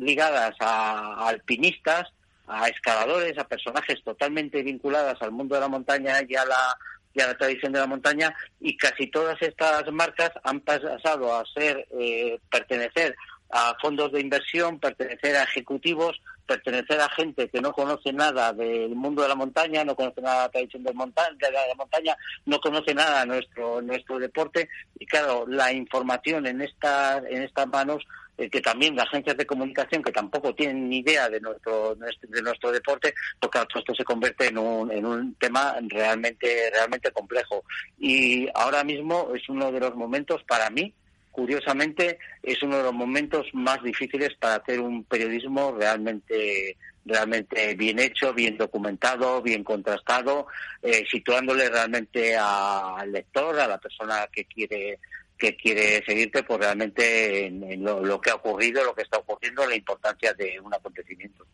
[0.00, 2.12] ligadas a alpinistas,
[2.46, 6.76] a escaladores, a personajes totalmente vinculadas al mundo de la montaña y a la,
[7.14, 11.44] y a la tradición de la montaña y casi todas estas marcas han pasado a
[11.54, 13.14] ser eh, pertenecer
[13.52, 18.94] a fondos de inversión, pertenecer a ejecutivos, pertenecer a gente que no conoce nada del
[18.94, 22.16] mundo de la montaña, no conoce nada de la tradición de, montaña, de la montaña,
[22.46, 27.68] no conoce nada de nuestro nuestro deporte y claro, la información en estas en estas
[27.68, 28.02] manos
[28.38, 32.42] eh, que también las agencias de comunicación que tampoco tienen ni idea de nuestro, de
[32.42, 37.62] nuestro deporte, porque esto se convierte en un, en un tema realmente, realmente complejo.
[37.98, 40.94] Y ahora mismo es uno de los momentos para mí
[41.32, 47.98] curiosamente es uno de los momentos más difíciles para hacer un periodismo realmente realmente bien
[47.98, 50.46] hecho, bien documentado, bien contrastado,
[50.82, 55.00] eh, situándole realmente al lector, a la persona que quiere
[55.36, 59.74] que quiere seguirte pues realmente en, lo, que ha ocurrido, lo que está ocurriendo, la
[59.74, 61.44] importancia de un acontecimiento.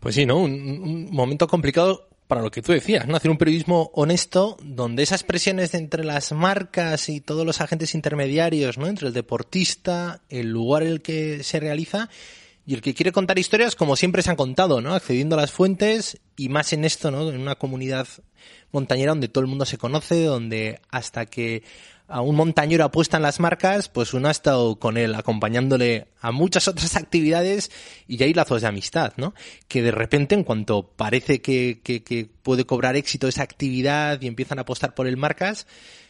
[0.00, 0.38] Pues sí, ¿no?
[0.38, 3.16] Un, momento complicado para lo que tú decías, ¿no?
[3.16, 8.76] Hacer un periodismo honesto donde esas presiones entre las marcas y todos los agentes intermediarios,
[8.76, 8.86] ¿no?
[8.86, 12.10] Entre el deportista, el lugar en el que se realiza
[12.66, 14.94] y el que quiere contar historias como siempre se han contado, ¿no?
[14.94, 17.30] Accediendo a las fuentes y más en esto, ¿no?
[17.30, 18.06] En una comunidad
[18.72, 21.62] montañera donde todo el mundo se conoce, donde hasta que
[22.08, 26.32] a un montañero apuesta en las marcas, pues uno ha estado con él acompañándole a
[26.32, 27.70] muchas otras actividades
[28.06, 29.34] y hay lazos de amistad, ¿no?
[29.68, 34.58] Que de repente, en cuanto parece que, que, puede cobrar éxito esa actividad y empiezan
[34.58, 35.66] a apostar por el marcas,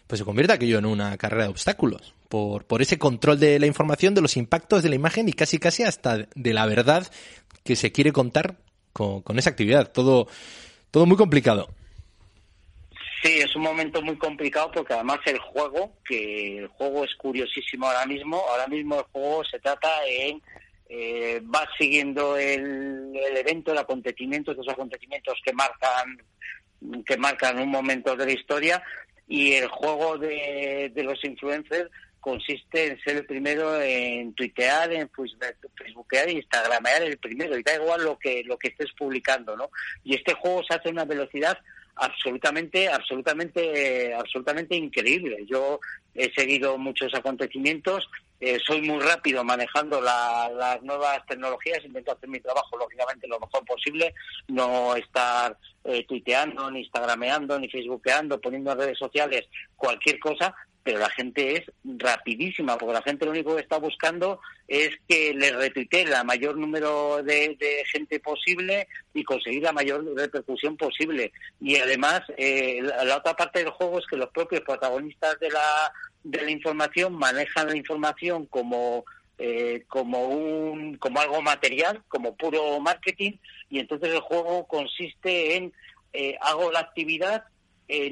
[0.07, 2.15] pues se convierte aquello en una carrera de obstáculos.
[2.29, 5.59] Por, por ese control de la información, de los impactos de la imagen y casi
[5.59, 7.09] casi hasta de la verdad
[7.65, 8.59] que se quiere contar
[8.93, 9.91] con, con esa actividad.
[9.91, 10.29] Todo,
[10.93, 11.69] todo muy complicado.
[13.23, 17.87] Sí, es un momento muy complicado porque además el juego, que el juego es curiosísimo
[17.87, 20.41] ahora mismo, ahora mismo el juego se trata en
[20.89, 26.19] eh, va siguiendo el, evento, el acontecimiento, esos acontecimientos que marcan
[27.05, 28.83] que marcan un momento de la historia
[29.27, 35.11] y el juego de, de los influencers consiste en ser el primero en tuitear, en
[35.11, 39.71] facebookear instagramear el primero y da igual lo que lo que estés publicando, ¿no?
[40.05, 41.59] Y este juego se hace a una velocidad
[41.99, 45.45] absolutamente, absolutamente, absolutamente increíble.
[45.47, 45.81] Yo
[46.15, 48.09] he seguido muchos acontecimientos,
[48.41, 53.65] eh, soy muy rápido manejando las nuevas tecnologías, intento hacer mi trabajo lógicamente lo mejor
[53.65, 54.15] posible,
[54.49, 60.55] no estar eh, tuiteando, ni instagrameando, ni facebookeando, poniendo en redes sociales cualquier cosa,
[60.88, 65.35] pero la gente es rapidísima, porque la gente lo único que está buscando es que
[65.35, 67.59] le retuitee la mayor número de,
[67.92, 71.31] gente posible y conseguir la mayor repercusión posible.
[71.61, 75.92] Y además, eh, la, otra parte del juego es que los propios protagonistas de la,
[76.24, 79.05] de la información manejan la información como
[79.37, 83.33] eh, como un como algo material, como puro marketing,
[83.68, 85.74] y entonces el juego consiste en
[86.14, 87.44] eh, hago la actividad,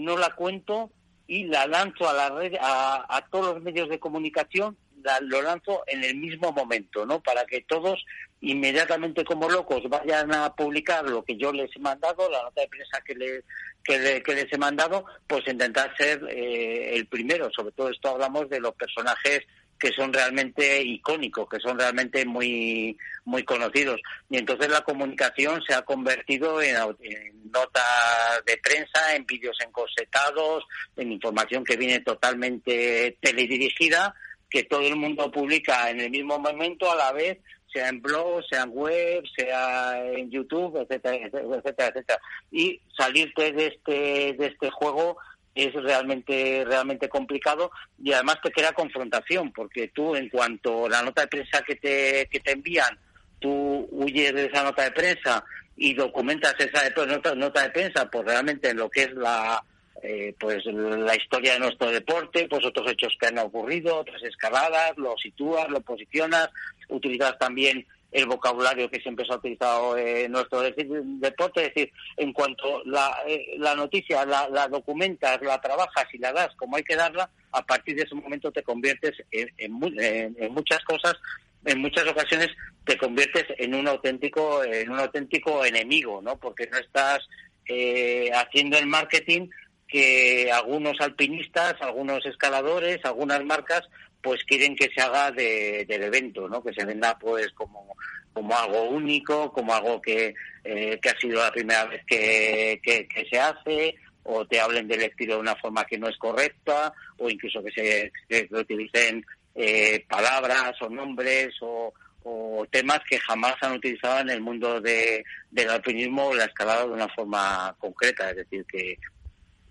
[0.00, 0.90] no la cuento,
[1.26, 4.76] y la lanzo a la red, a, todos los medios de comunicación,
[5.22, 7.20] lo lanzo en el mismo momento, ¿no?
[7.20, 8.04] Para que todos
[8.40, 12.68] inmediatamente como locos vayan a publicar lo que yo les he mandado, la nota de
[12.68, 13.42] prensa que, le,
[13.84, 17.50] que, les he mandado, pues intentar ser eh, el primero.
[17.52, 19.42] Sobre todo esto hablamos de los personajes
[19.78, 24.00] que son realmente icónicos, que son realmente muy muy conocidos.
[24.30, 26.76] Y entonces la comunicación se ha convertido en,
[27.52, 30.64] notas de prensa, en vídeos encosetados,
[30.96, 34.14] en información que viene totalmente teledirigida,
[34.48, 37.38] que todo el mundo publica en el mismo momento a la vez
[37.72, 42.20] sea en blog, sea en web, sea en YouTube, etcétera, etcétera, etcétera.
[42.50, 45.18] Y salirte de este, de este juego
[45.56, 47.70] es realmente realmente complicado
[48.02, 52.28] y además te crea confrontación porque tú en cuanto la nota de prensa que te,
[52.30, 52.98] que te envían
[53.40, 55.42] tú huyes de esa nota de prensa
[55.76, 59.62] y documentas esa nota, nota de prensa pues realmente en lo que es la
[60.02, 64.92] eh, pues la historia de nuestro deporte, pues otros hechos que han ocurrido, otras escaladas,
[64.98, 66.50] lo sitúas, lo posicionas,
[66.88, 72.32] utilizas también el vocabulario que siempre se ha utilizado en nuestro deporte, es decir, en
[72.32, 76.96] cuanto la, eh, la noticia la, documentas, la trabajas y la das como hay que
[76.96, 81.14] darla, a partir de ese momento te conviertes en, en, muchas cosas,
[81.66, 82.48] en muchas ocasiones
[82.86, 86.38] te conviertes en un auténtico, en un auténtico enemigo, ¿no?
[86.38, 87.18] Porque no estás
[87.68, 89.48] eh, haciendo el marketing
[89.96, 93.88] que algunos alpinistas, algunos escaladores, algunas marcas
[94.20, 96.62] pues quieren que se haga del evento, ¿no?
[96.62, 97.96] Que se venda pues como,
[98.34, 103.26] como algo único, como algo que, eh, que ha sido la primera vez que, que,
[103.30, 107.30] se hace, o te hablen del estilo de una forma que no es correcta, o
[107.30, 113.72] incluso que se, que utilicen eh, palabras o nombres o, o temas que jamás han
[113.72, 118.28] utilizado en el mundo de, del alpinismo o la escalada de una forma concreta.
[118.28, 118.98] Es decir, que,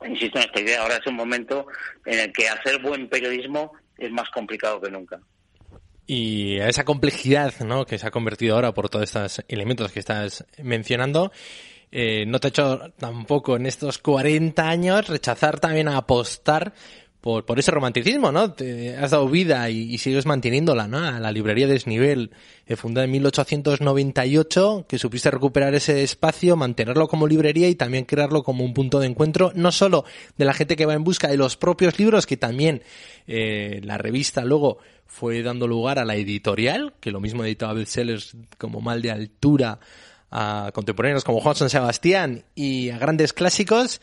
[0.05, 1.67] insisto en esta idea, ahora es un momento
[2.05, 5.19] en el que hacer buen periodismo es más complicado que nunca.
[6.07, 7.85] Y a esa complejidad ¿no?
[7.85, 11.31] que se ha convertido ahora por todos estos elementos que estás mencionando,
[11.91, 16.73] eh, no te ha hecho tampoco en estos 40 años rechazar también a apostar
[17.25, 18.53] por, por ese romanticismo, ¿no?
[18.53, 20.99] Te has dado vida y, sigues manteniéndola, ¿no?
[20.99, 22.29] A la librería Desnivel,
[22.67, 28.43] eh, fundada en 1898, que supiste recuperar ese espacio, mantenerlo como librería y también crearlo
[28.43, 30.05] como un punto de encuentro, no solo
[30.37, 32.83] de la gente que va en busca de los propios libros, que también
[33.25, 38.37] eh, la revista luego fue dando lugar a la editorial, que lo mismo editaba bestsellers
[38.59, 39.79] como Mal de Altura,
[40.29, 43.99] a contemporáneos como Juan San Sebastián y a grandes clásicos,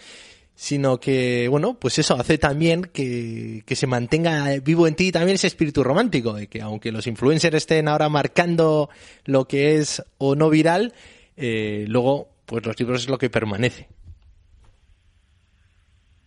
[0.62, 5.34] sino que, bueno, pues eso hace también que, que se mantenga vivo en ti también
[5.34, 8.88] ese espíritu romántico, de que aunque los influencers estén ahora marcando
[9.24, 10.94] lo que es o no viral,
[11.36, 13.88] eh, luego, pues los libros es lo que permanece.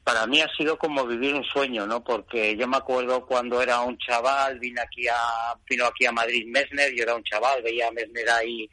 [0.04, 2.04] Para mí ha sido como vivir un sueño, ¿no?
[2.04, 6.46] Porque yo me acuerdo cuando era un chaval, vine aquí a, vino aquí a Madrid
[6.48, 8.70] Mesner, yo era un chaval, veía a Mesner ahí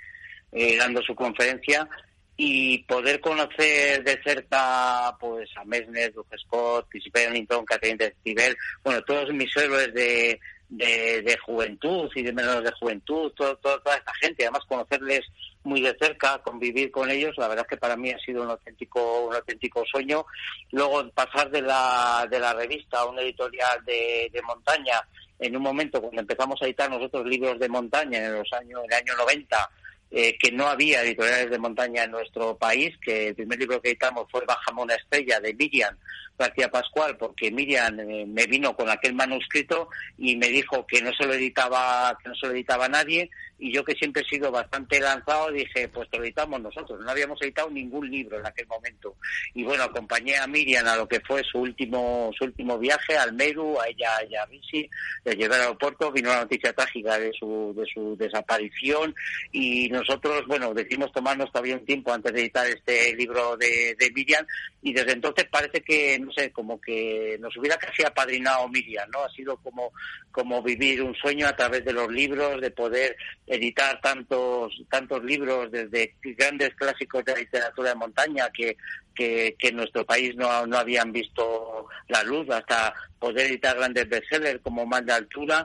[0.50, 1.88] eh, dando su conferencia
[2.36, 9.02] y poder conocer de cerca pues a Mesner, Doug Scott, Chris Bennington, Catherine Decibel, bueno,
[9.02, 10.40] todos mis héroes de,
[10.72, 15.20] de, juventud y de menos de juventud, todo, toda esta gente, además conocerles
[15.64, 18.50] muy de cerca, convivir con ellos, la verdad es que para mí ha sido un
[18.50, 20.24] auténtico, un auténtico sueño.
[20.70, 25.00] Luego pasar de la, de la revista a una editorial de, de montaña,
[25.38, 28.92] en un momento cuando empezamos a editar nosotros libros de montaña en los años, en
[28.92, 29.70] el año 90,
[30.12, 33.88] eh, que no había editoriales de montaña en nuestro país, que el primer libro que
[33.88, 35.96] editamos fue Bajamos una estrella de Miriam
[36.42, 41.12] García Pascual, porque Miriam eh, me vino con aquel manuscrito y me dijo que no
[41.12, 43.30] se lo editaba, que no se lo editaba nadie,
[43.62, 47.40] y yo que siempre he sido bastante lanzado dije, pues lo editamos nosotros, no habíamos
[47.42, 49.14] editado ningún libro en aquel momento.
[49.54, 53.32] Y bueno, acompañé a Miriam a lo que fue su último, su último viaje al
[53.34, 54.90] Meru, a ella, a Risi,
[55.24, 59.14] de llegar al aeropuerto, vino la noticia trágica de su, de su desaparición
[59.52, 64.10] y nosotros, bueno, decidimos tomarnos todavía un tiempo antes de editar este libro de, de
[64.10, 64.44] Miriam
[64.84, 69.22] y desde entonces parece que, no sé, como que nos hubiera casi apadrinado Miriam, ¿no?
[69.22, 69.92] Ha sido como,
[70.32, 73.16] como vivir un sueño a través de los libros, de poder
[73.46, 78.76] editar tantos tantos libros desde grandes clásicos de la literatura de montaña que,
[79.14, 84.60] que, en nuestro país no, no habían visto la luz hasta poder editar grandes bestsellers
[84.62, 85.64] como Mal de Altura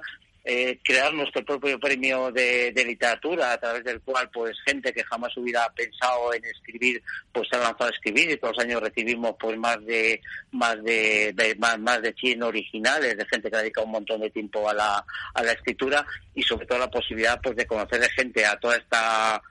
[0.50, 5.36] eh, crear nuestro propio premio de, literatura a través del cual pues gente que jamás
[5.36, 8.32] hubiera pensado en escribir pues se ha lanzado a escribir.
[8.32, 13.18] Y todos los años recibimos pues más de más de, más, más, de 100 originales
[13.18, 16.44] de gente que ha dedicado un montón de tiempo a la, a la escritura y
[16.44, 19.42] sobre todo la posibilidad pues de conocer de gente a toda esta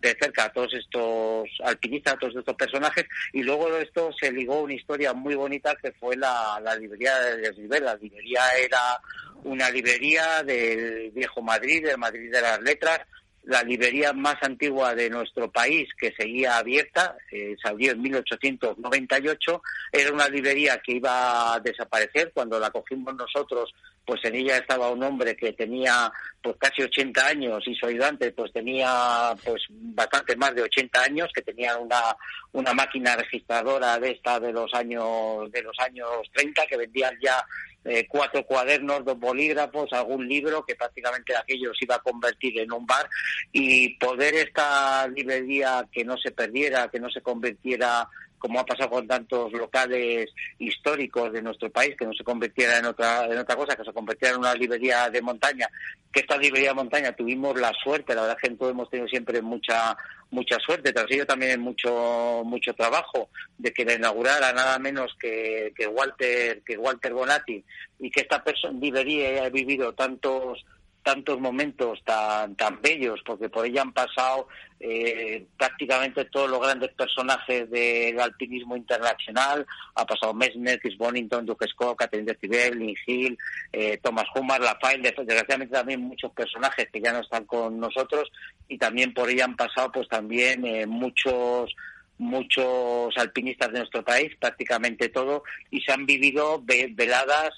[0.00, 4.30] de cerca a todos estos alpinistas, a todos estos personajes, y luego de esto se
[4.30, 7.84] ligó una historia muy bonita que fue la, la librería de Desnivel.
[7.84, 9.00] La librería era
[9.44, 13.00] una librería del viejo Madrid, del Madrid de las Letras,
[13.46, 19.62] la librería más antigua de nuestro país que seguía abierta, eh, se abrió en 1898,
[19.92, 22.32] era una librería que iba a desaparecer.
[22.32, 26.10] Cuando la cogimos nosotros, pues en ella estaba un hombre que tenía
[26.42, 31.30] pues casi 80 años y su ayudante pues tenía pues bastante más de 80 años,
[31.34, 32.16] que tenía una,
[32.52, 37.44] una máquina registradora de esta de los años de los años 30 que vendían ya
[37.84, 42.72] eh, cuatro cuadernos, dos bolígrafos, algún libro que prácticamente aquello se iba a convertir en
[42.72, 43.08] un bar
[43.52, 48.08] y poder esta librería que no se perdiera, que no se convirtiera
[48.44, 52.84] como ha pasado con tantos locales históricos de nuestro país, que no se convirtiera en
[52.84, 55.66] otra, en otra cosa, que se convirtiera en una librería de montaña,
[56.12, 59.40] que esta librería de montaña tuvimos la suerte, la verdad que todos hemos tenido siempre
[59.40, 59.96] mucha
[60.34, 65.72] mucha suerte, tras ello también mucho mucho trabajo de que la inaugurara nada menos que,
[65.76, 67.64] que Walter que Walter Bonatti
[68.00, 70.64] y que esta persona librería haya vivido tantos
[71.04, 74.48] tantos momentos tan tan bellos, porque por ella han pasado
[74.80, 79.64] eh, prácticamente todos los grandes personajes del alpinismo internacional.
[79.94, 83.38] Ha pasado Messner, Chris Bonington, Duke Scott, Catherine Decibel, Lynn Hill,
[83.72, 88.32] eh, Thomas Humar, Rafael, desgraciadamente también muchos personajes que ya no están con nosotros
[88.66, 91.74] y también por ella han pasado pues también eh, muchos
[92.16, 97.50] muchos alpinistas de nuestro país, prácticamente todo, y se han vivido veladas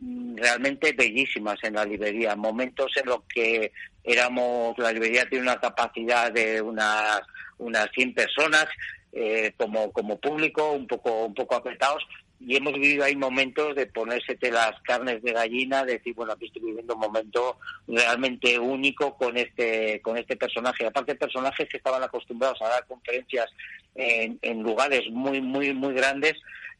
[0.00, 3.72] realmente bellísimas en la librería, momentos en los que
[4.02, 7.22] éramos, la librería tiene una capacidad de unas,
[7.58, 8.66] unas 100 personas
[9.12, 12.04] eh, como, como público, un poco, un poco apretados,
[12.40, 16.46] y hemos vivido ahí momentos de ponérsete las carnes de gallina, de decir, bueno, aquí
[16.46, 20.84] estoy viviendo un momento realmente único con este, con este personaje.
[20.84, 23.46] Aparte, personajes que estaban acostumbrados a dar conferencias
[23.94, 26.34] en, en lugares muy, muy, muy grandes,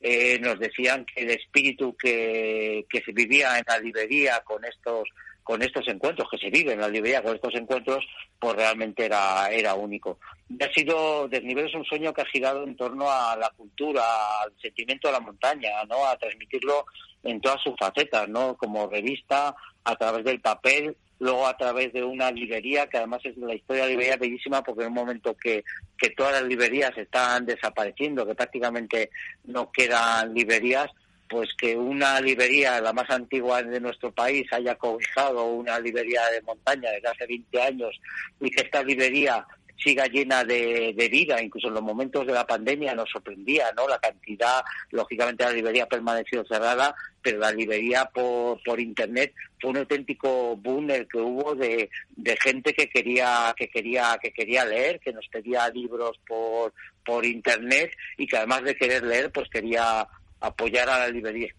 [0.06, 5.08] eh, nos decían que el espíritu que, que se vivía en la librería con estos
[5.42, 8.04] con estos encuentros, que se vive en la librería con estos encuentros,
[8.38, 10.18] pues realmente era, era único.
[10.58, 14.02] Ha sido, Desnivel es un sueño que ha girado en torno a la cultura,
[14.42, 16.06] al sentimiento de la montaña, ¿no?
[16.06, 16.86] A transmitirlo
[17.22, 18.56] en todas sus facetas, ¿no?
[18.56, 23.36] Como revista, a través del papel, luego a través de una librería, que además es
[23.36, 25.64] la historia de la librería bellísima, porque en un momento que,
[25.96, 29.10] que todas las librerías están desapareciendo, que prácticamente
[29.44, 30.90] no quedan librerías,
[31.28, 36.42] pues que una librería, la más antigua de nuestro país, haya cobijado una librería de
[36.42, 38.00] montaña desde hace 20 años
[38.40, 39.46] y que esta librería
[39.76, 43.88] siga llena de, vida, incluso en los momentos de la pandemia nos sorprendía, ¿no?
[43.88, 49.70] La cantidad, lógicamente la librería ha permanecido cerrada, pero la librería por, por internet fue
[49.70, 54.64] un auténtico boom el que hubo de, de gente que quería, que quería, que quería
[54.64, 56.72] leer, que nos pedía libros por,
[57.04, 60.06] por internet y que además de querer leer, pues quería
[60.40, 61.54] apoyar a la librería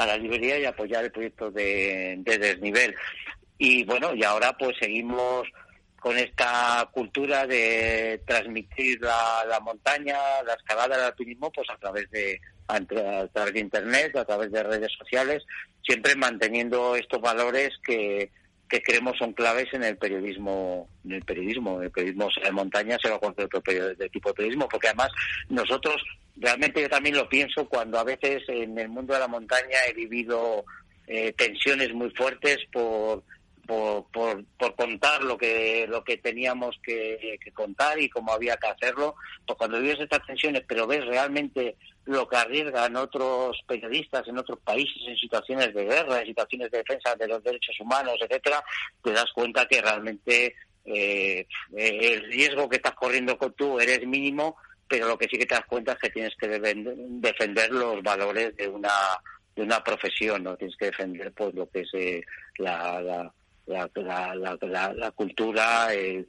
[0.00, 2.94] a la librería y apoyar el proyecto de, desnivel
[3.58, 5.46] y bueno y ahora pues seguimos
[6.00, 12.40] con esta cultura de transmitir la, montaña, la escalada, el alpinismo, pues a través de
[12.66, 15.44] a, través de internet, a través de redes sociales,
[15.82, 18.30] siempre manteniendo estos valores que,
[18.68, 23.18] que creemos son claves en el periodismo, en el periodismo, el periodismo de montaña, sea
[23.18, 25.10] cualquier otro de tipo de periodismo, porque además
[25.48, 25.96] nosotros,
[26.36, 29.92] realmente yo también lo pienso cuando a veces en el mundo de la montaña he
[29.92, 30.64] vivido
[31.06, 33.24] eh, tensiones muy fuertes por
[33.70, 39.14] por, por, contar lo que lo que teníamos que, contar y cómo había que hacerlo,
[39.46, 44.58] pues cuando vives estas tensiones, pero ves realmente lo que arriesgan otros periodistas en otros
[44.64, 48.60] países en situaciones de guerra, en situaciones de defensa de los derechos humanos, etcétera,
[49.04, 51.46] te das cuenta que realmente eh,
[51.76, 54.56] el riesgo que estás corriendo con tú eres mínimo,
[54.88, 58.56] pero lo que sí que te das cuenta es que tienes que defender los valores
[58.56, 58.90] de una
[59.54, 62.22] de una profesión, no tienes que defender pues lo que es eh,
[62.58, 63.32] la la,
[63.70, 66.26] la, cultura, el,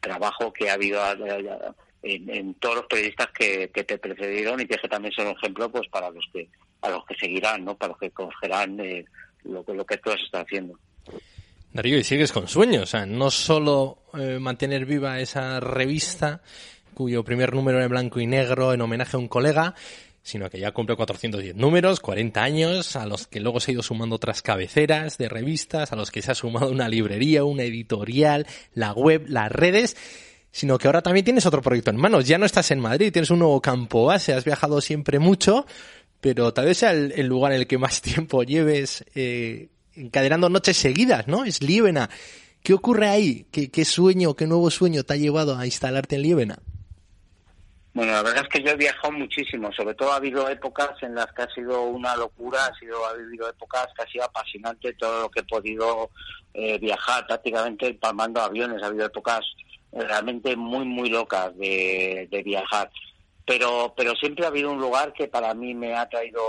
[0.00, 1.00] trabajo que ha habido
[2.02, 6.10] en, todos los periodistas que, te precedieron y que también son un ejemplo pues para
[6.10, 6.48] los que
[6.82, 7.76] a los que seguirán, ¿no?
[7.76, 9.04] Para los que cogerán eh,
[9.44, 10.78] lo, lo que tú estás haciendo.
[11.72, 16.40] Darío, y sigues con sueños, o sea, no solo eh, mantener viva esa revista
[16.94, 19.74] cuyo primer número era blanco y negro en homenaje a un colega,
[20.22, 23.82] sino que ya cumple 410 números, 40 años, a los que luego se ha ido
[23.82, 28.46] sumando otras cabeceras de revistas, a los que se ha sumado una librería, una editorial,
[28.74, 29.96] la web, las redes,
[30.52, 32.26] sino que ahora también tienes otro proyecto en manos.
[32.26, 35.66] Ya no estás en Madrid, tienes un nuevo campo base, has viajado siempre mucho,
[36.20, 40.76] pero tal vez sea el, lugar en el que más tiempo lleves eh, encadenando noches
[40.76, 41.44] seguidas, ¿no?
[41.44, 42.10] Es Líbena.
[42.62, 43.46] ¿Qué ocurre ahí?
[43.50, 46.58] ¿Qué, ¿Qué sueño, qué nuevo sueño te ha llevado a instalarte en Líbena?
[47.92, 51.16] Bueno, la verdad es que yo he viajado muchísimo, sobre todo ha habido épocas en
[51.16, 54.92] las que ha sido una locura, ha sido ha habido épocas que ha sido apasionante
[54.92, 56.10] todo lo que he podido
[56.54, 59.40] eh, viajar, prácticamente palmando aviones, ha habido épocas
[59.92, 62.90] realmente muy muy locas de, viajar.
[63.44, 66.40] Pero, pero siempre ha habido un lugar que para mí me ha traído,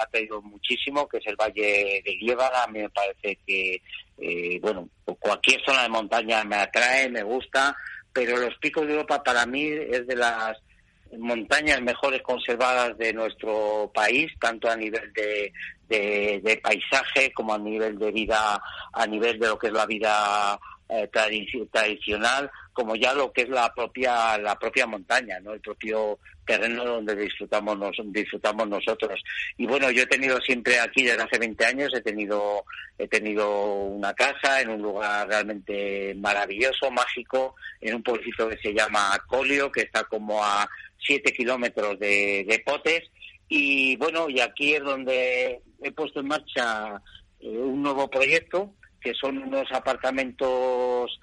[0.00, 2.62] ha traído muchísimo, que es el Valle de Liébana.
[2.62, 3.82] A mí me parece que,
[4.16, 7.76] eh, bueno, cualquier zona de montaña me atrae, me gusta,
[8.14, 10.56] pero los picos de Europa para mí es de las
[11.18, 15.52] montañas mejores conservadas de nuestro país, tanto a nivel de,
[15.88, 18.60] de, paisaje como a nivel de vida,
[18.92, 20.58] a nivel de lo que es la vida
[20.88, 21.08] eh,
[21.70, 26.84] tradicional, como ya lo que es la propia la propia montaña, no el propio terreno
[26.84, 29.22] donde disfrutamos nos, disfrutamos nosotros.
[29.56, 32.64] Y bueno, yo he tenido siempre aquí desde hace 20 años he tenido
[32.98, 33.48] he tenido
[33.84, 39.70] una casa en un lugar realmente maravilloso, mágico, en un pueblito que se llama Colio,
[39.70, 40.68] que está como a
[41.06, 43.10] 7 kilómetros de, Potes.
[43.48, 47.02] Y bueno, y aquí es donde he puesto en marcha
[47.40, 51.18] eh, un nuevo proyecto, que son unos apartamentos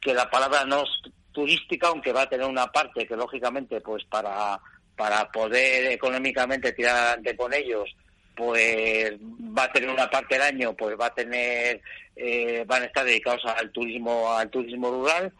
[0.00, 4.04] que la palabra no es turística, aunque va a tener una parte que lógicamente pues
[4.04, 4.60] para,
[4.96, 7.94] para poder económicamente tirar adelante con ellos,
[8.36, 9.12] pues
[9.56, 11.80] va a tener una parte del año, pues va a tener,
[12.16, 15.32] eh, van a estar dedicados al turismo, al turismo rural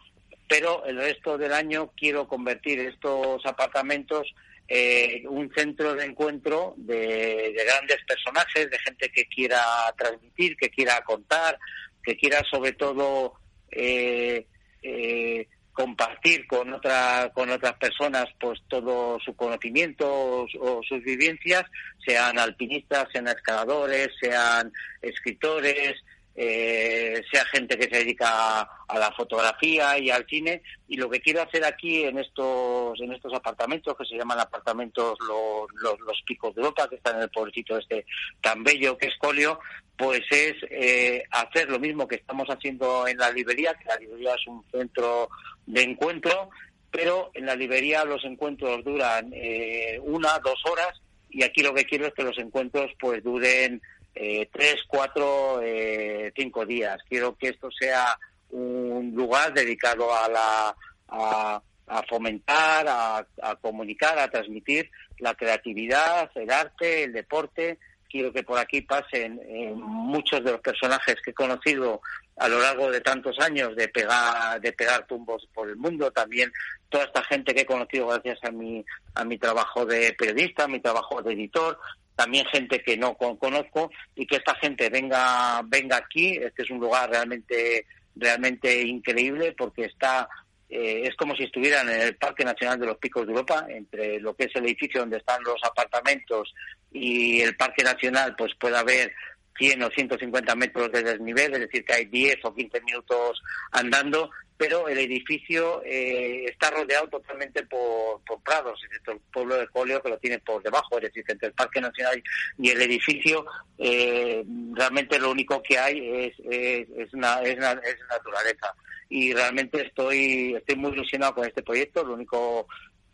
[0.47, 4.33] pero el resto del año quiero convertir estos apartamentos
[4.67, 9.63] eh, un centro de encuentro de, grandes personajes, de gente que quiera
[9.95, 11.59] transmitir, que quiera contar,
[12.03, 13.33] que quiera sobre todo
[13.69, 14.47] eh,
[14.81, 21.65] eh, compartir con otra, con otras personas pues todo su conocimiento o, sus vivencias,
[22.03, 24.71] sean alpinistas, sean escaladores, sean
[25.01, 25.93] escritores,
[26.37, 30.61] eh, sea gente que se dedica a, la fotografía y al cine.
[30.87, 35.17] Y lo que quiero hacer aquí en estos en estos apartamentos que se llaman apartamentos
[35.27, 38.05] los, los, picos de Europa que están en el pueblecito este
[38.41, 39.59] tan bello que es Colio
[39.97, 44.33] pues es eh, hacer lo mismo que estamos haciendo en la librería que la librería
[44.33, 45.29] es un centro
[45.65, 46.49] de encuentro
[46.91, 51.85] pero en la librería los encuentros duran eh, una dos horas y aquí lo que
[51.85, 53.81] quiero es que los encuentros pues duren
[54.15, 56.97] eh, tres, cuatro, eh, cinco días.
[57.07, 58.17] Quiero que esto sea
[58.51, 60.75] un lugar dedicado a la
[61.07, 61.61] a,
[62.09, 64.89] fomentar, a, comunicar, a transmitir
[65.19, 67.79] la creatividad, el arte, el deporte.
[68.09, 72.01] Quiero que por aquí pasen eh, muchos de los personajes que he conocido
[72.37, 76.11] a lo largo de tantos años de pegar de pegar tumbos por el mundo.
[76.11, 76.51] También
[76.89, 78.85] toda esta gente que he conocido gracias a mi
[79.15, 81.77] a mi trabajo de periodista, a mi trabajo de editor,
[82.15, 86.79] también gente que no conozco y que esta gente venga venga aquí este es un
[86.79, 87.85] lugar realmente
[88.15, 90.27] realmente increíble porque está
[90.69, 94.19] eh, es como si estuvieran en el Parque Nacional de los Picos de Europa entre
[94.19, 96.53] lo que es el edificio donde están los apartamentos
[96.91, 99.13] y el Parque Nacional pues puede haber
[99.57, 103.41] 100 o 150 metros de desnivel, es decir, que hay 10 o 15 minutos
[103.71, 109.67] andando, pero el edificio eh, está rodeado totalmente por, prados, es decir, el pueblo de
[109.67, 112.21] Colio que lo tiene por debajo, es decir, entre el Parque Nacional
[112.57, 113.45] y el edificio,
[113.77, 114.43] eh,
[114.73, 118.73] realmente lo único que hay es, es, es, una, es, naturaleza.
[119.07, 122.67] Y realmente estoy, estoy muy ilusionado con este proyecto, lo único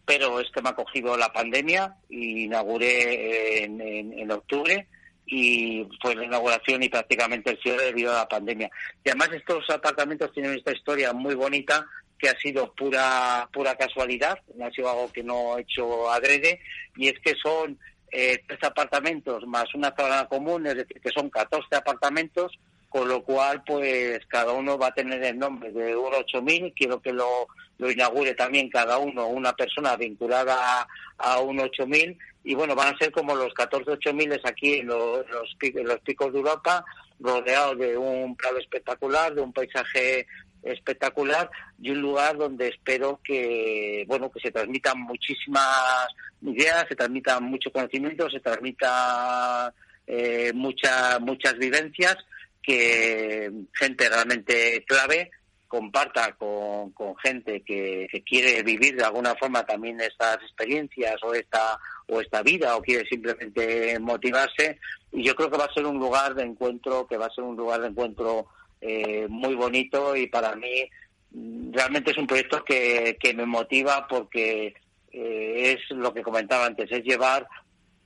[0.04, 4.88] pero es que me ha cogido la pandemia y inauguré en, en octubre
[5.32, 8.70] y fue la inauguración y prácticamente el cierre debido a la pandemia.
[9.02, 11.88] Y además estos apartamentos tienen esta historia muy bonita
[12.20, 16.60] que ha sido pura pura casualidad, no ha sido algo que no he hecho adrede,
[16.98, 17.80] y es que son
[18.12, 22.52] eh, tres apartamentos más una zona común, es decir, que son 14 apartamentos,
[22.90, 27.02] con lo cual pues cada uno va a tener el nombre de un 8000, quiero
[27.02, 32.56] que lo, lo inaugure también cada uno, una persona vinculada a, a un 8000 y
[32.56, 35.56] bueno, van a ser como los 14 8000 aquí en los, los,
[36.04, 36.84] picos de Europa,
[37.20, 40.26] rodeados de un prado espectacular, de un paisaje
[40.64, 41.50] espectacular
[41.82, 46.08] y un lugar donde espero que bueno que se transmitan muchísimas
[46.42, 49.74] ideas, se transmitan mucho conocimiento, se transmita
[50.06, 52.16] eh, muchas muchas vivencias
[52.62, 55.32] que gente realmente clave
[55.72, 61.80] comparta con, con gente que, quiere vivir de alguna forma también estas experiencias o esta
[62.12, 64.78] o esta vida o quiere simplemente motivarse
[65.12, 67.46] y yo creo que va a ser un lugar de encuentro que va a ser
[67.46, 68.48] un lugar de encuentro
[68.82, 70.90] eh, muy bonito y para mí
[71.32, 74.74] mm, realmente es un proyecto que, que me motiva porque
[75.14, 77.48] eh, es lo que comentaba antes es llevar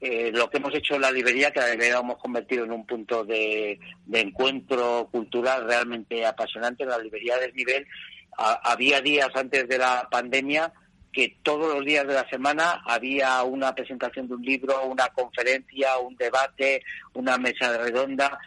[0.02, 2.86] eh, lo que hemos hecho en la librería, que la librería hemos convertido en un
[2.86, 3.80] punto de,
[4.12, 7.88] encuentro cultural realmente apasionante, la librería del nivel,
[8.38, 10.72] había días antes de la pandemia
[11.16, 15.98] que todos los días de la semana había una presentación de un libro, una conferencia,
[15.98, 18.38] un debate, una mesa redonda,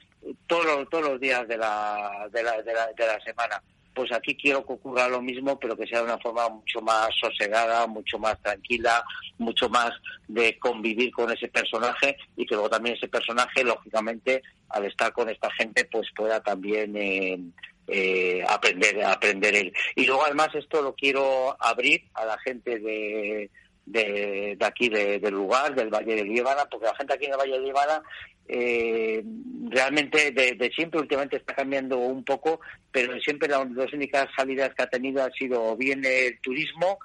[0.46, 3.62] todos, todos los días de la, de la, de la, de la semana.
[3.94, 7.08] Pues aquí quiero que ocurra lo mismo, pero que sea de una forma mucho más
[7.18, 9.02] sosegada, mucho más tranquila,
[9.38, 9.90] mucho más
[10.28, 15.30] de convivir con ese personaje y que luego también ese personaje, lógicamente, al estar con
[15.30, 17.40] esta gente, pues pueda también eh,
[17.88, 19.72] eh, aprender, aprender él.
[19.96, 23.50] Y luego además esto lo quiero abrir a la gente de,
[23.86, 27.58] de, aquí, del lugar, del Valle de Líbana, porque la gente aquí en el Valle
[27.58, 28.02] de Líbana
[28.46, 29.22] eh,
[29.68, 32.60] realmente de, siempre últimamente está cambiando un poco,
[32.90, 36.98] pero siempre las únicas salidas que ha tenido han sido o bien el turismo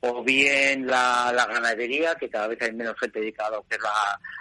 [0.00, 3.82] o bien la, ganadería, que cada vez hay menos gente dedicada a que es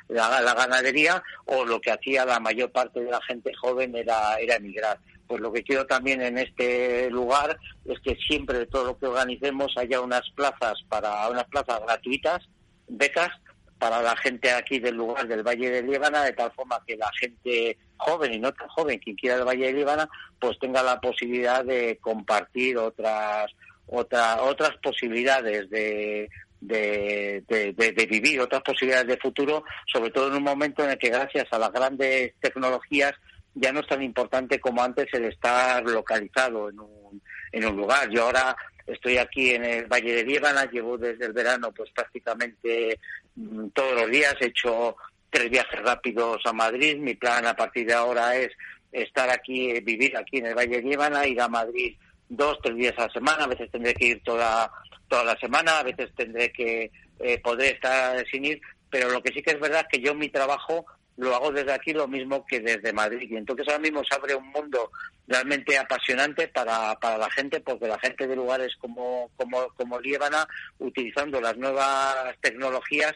[0.10, 4.36] la, la, ganadería, o lo que hacía la mayor parte de la gente joven era,
[4.36, 5.00] era emigrar.
[5.28, 9.08] Pues lo que quiero también en este lugar es que siempre de todo lo que
[9.08, 12.48] organicemos haya unas plazas para unas plazas gratuitas,
[12.88, 13.32] becas
[13.78, 17.12] para la gente aquí del lugar del Valle de Líbana, de tal forma que la
[17.20, 20.10] gente joven y no tan joven, quien quiera del Valle de Líbana,
[20.40, 23.52] pues tenga la posibilidad de compartir otras
[23.88, 30.44] otra, otras posibilidades de, de, de, vivir, otras posibilidades de futuro, sobre todo en un
[30.44, 33.14] momento en el que gracias a las grandes tecnologías
[33.60, 38.10] ya no es tan importante como antes el estar localizado en un, en un lugar.
[38.10, 38.56] Yo ahora
[38.86, 43.00] estoy aquí en el Valle de Líbana, llevo desde el verano pues prácticamente
[43.36, 44.96] mm, todos los días, he hecho
[45.30, 48.50] tres viajes rápidos a Madrid, mi plan a partir de ahora es
[48.92, 51.96] estar aquí, vivir aquí en el Valle de Líbana, ir a Madrid
[52.30, 54.72] dos, tres días a la semana, a veces tendré que ir toda,
[55.08, 59.34] toda la semana, a veces tendré que eh, poder estar sin ir, pero lo que
[59.34, 60.86] sí que es verdad es que yo mi trabajo
[61.18, 63.28] lo hago desde aquí lo mismo que desde Madrid.
[63.30, 64.92] Y entonces ahora mismo se abre un mundo
[65.28, 70.48] realmente apasionante para, para la gente, porque la gente de lugares como, como, como Líbana,
[70.80, 73.14] utilizando las nuevas tecnologías,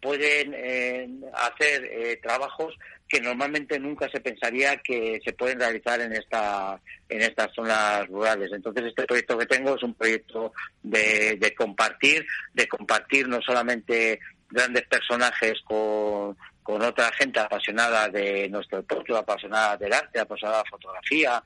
[0.00, 2.76] pueden eh, hacer eh, trabajos
[3.08, 8.50] que normalmente nunca se pensaría que se pueden realizar en esta en estas zonas rurales.
[8.52, 14.18] Entonces este proyecto que tengo es un proyecto de, de compartir, de compartir no solamente
[14.50, 20.64] grandes personajes con, con otra gente apasionada de nuestro propio, apasionada del arte, apasionada de
[20.64, 21.44] la fotografía,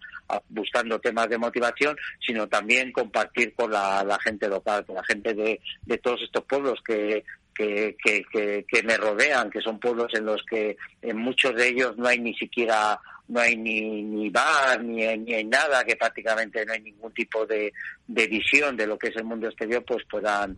[0.49, 5.61] buscando temas de motivación, sino también compartir con la, gente local, con la gente de,
[5.83, 10.43] de todos estos pueblos que, que, que, que, me rodean, que son pueblos en los
[10.45, 15.05] que en muchos de ellos no hay ni siquiera no hay ni, ni bar, ni,
[15.19, 17.73] ni hay nada, que prácticamente no hay ningún tipo de,
[18.07, 20.57] de visión de lo que es el mundo exterior, pues puedan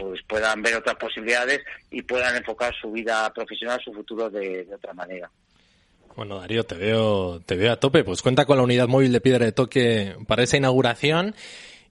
[0.00, 4.94] pues puedan ver otras posibilidades y puedan enfocar su vida profesional, su futuro de, otra
[4.94, 5.30] manera.
[6.16, 8.02] Bueno, Darío, te veo, te veo a tope.
[8.02, 11.34] Pues cuenta con la unidad móvil de Piedra de Toque para esa inauguración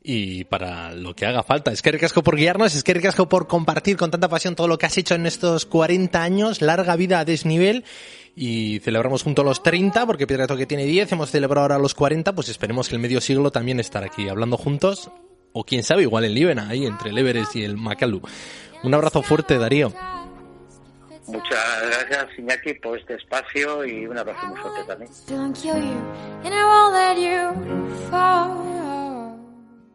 [0.02, 1.72] y para lo que haga falta.
[1.72, 4.78] Es que ricasco por guiarnos, es que ricasco por compartir con tanta pasión todo lo
[4.78, 7.86] que has hecho en estos 40 años, larga vida a desnivel
[8.36, 11.80] y celebramos junto a los 30 porque Piedra de Toque tiene 10, hemos celebrado ahora
[11.80, 15.12] los 40, pues esperemos que el medio siglo también estar aquí hablando juntos
[15.54, 18.22] o quién sabe, igual en Líbana, ahí entre el Everest y el Makalu.
[18.84, 19.94] Un abrazo fuerte, Darío.
[21.28, 25.12] Muchas gracias, Iñaki, por este espacio y un abrazo muy fuerte también.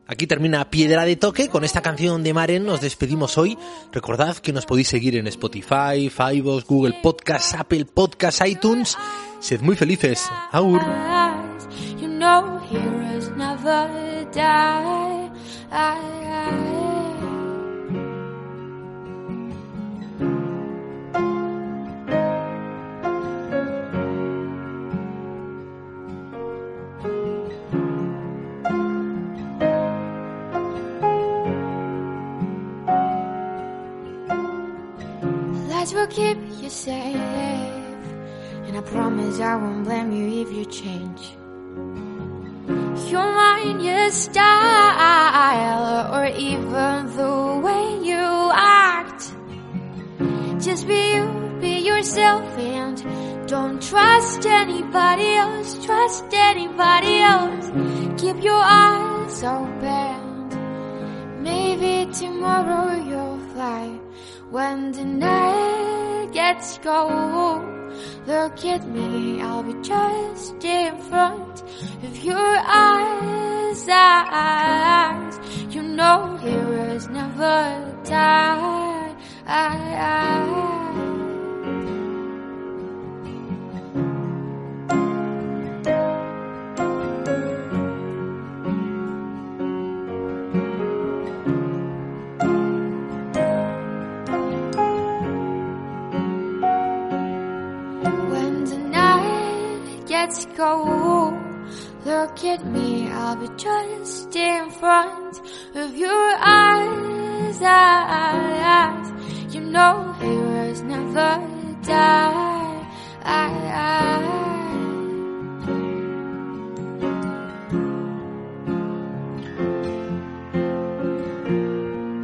[0.06, 1.48] Aquí termina Piedra de Toque.
[1.48, 3.58] Con esta canción de Maren nos despedimos hoy.
[3.90, 8.96] Recordad que nos podéis seguir en Spotify, Fivos, Google Podcasts, Apple Podcasts, iTunes.
[9.40, 10.30] Sed muy felices.
[10.52, 10.82] Aur.
[15.76, 16.14] I,
[35.92, 41.36] will keep you safe, and I promise I won't blame you if you change
[43.72, 49.32] your style, or even the way you act.
[50.62, 51.26] Just be you,
[51.60, 53.02] be yourself, and
[53.48, 55.84] don't trust anybody else.
[55.84, 57.70] Trust anybody else.
[58.20, 61.42] Keep your eyes open.
[61.42, 63.98] Maybe tomorrow you'll fly
[64.50, 67.64] when the night gets cold.
[68.26, 71.62] Look at me, I'll be just in front
[72.02, 73.53] of your eyes,
[75.68, 79.16] you know heroes never die.
[98.30, 101.13] When the night gets cold
[102.04, 105.40] Look at me, I'll be just in front
[105.74, 109.54] of your eyes, eyes.
[109.54, 111.40] You know heroes never
[111.82, 112.44] die.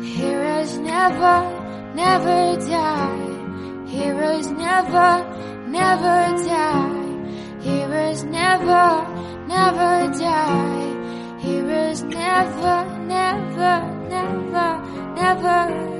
[0.02, 3.86] Heroes never, never die.
[3.88, 5.24] Heroes never,
[5.68, 7.60] never die.
[7.60, 9.09] Heroes never,
[9.50, 11.40] never die.
[11.40, 13.74] Heroes never, never,
[14.08, 14.70] never,
[15.16, 15.99] never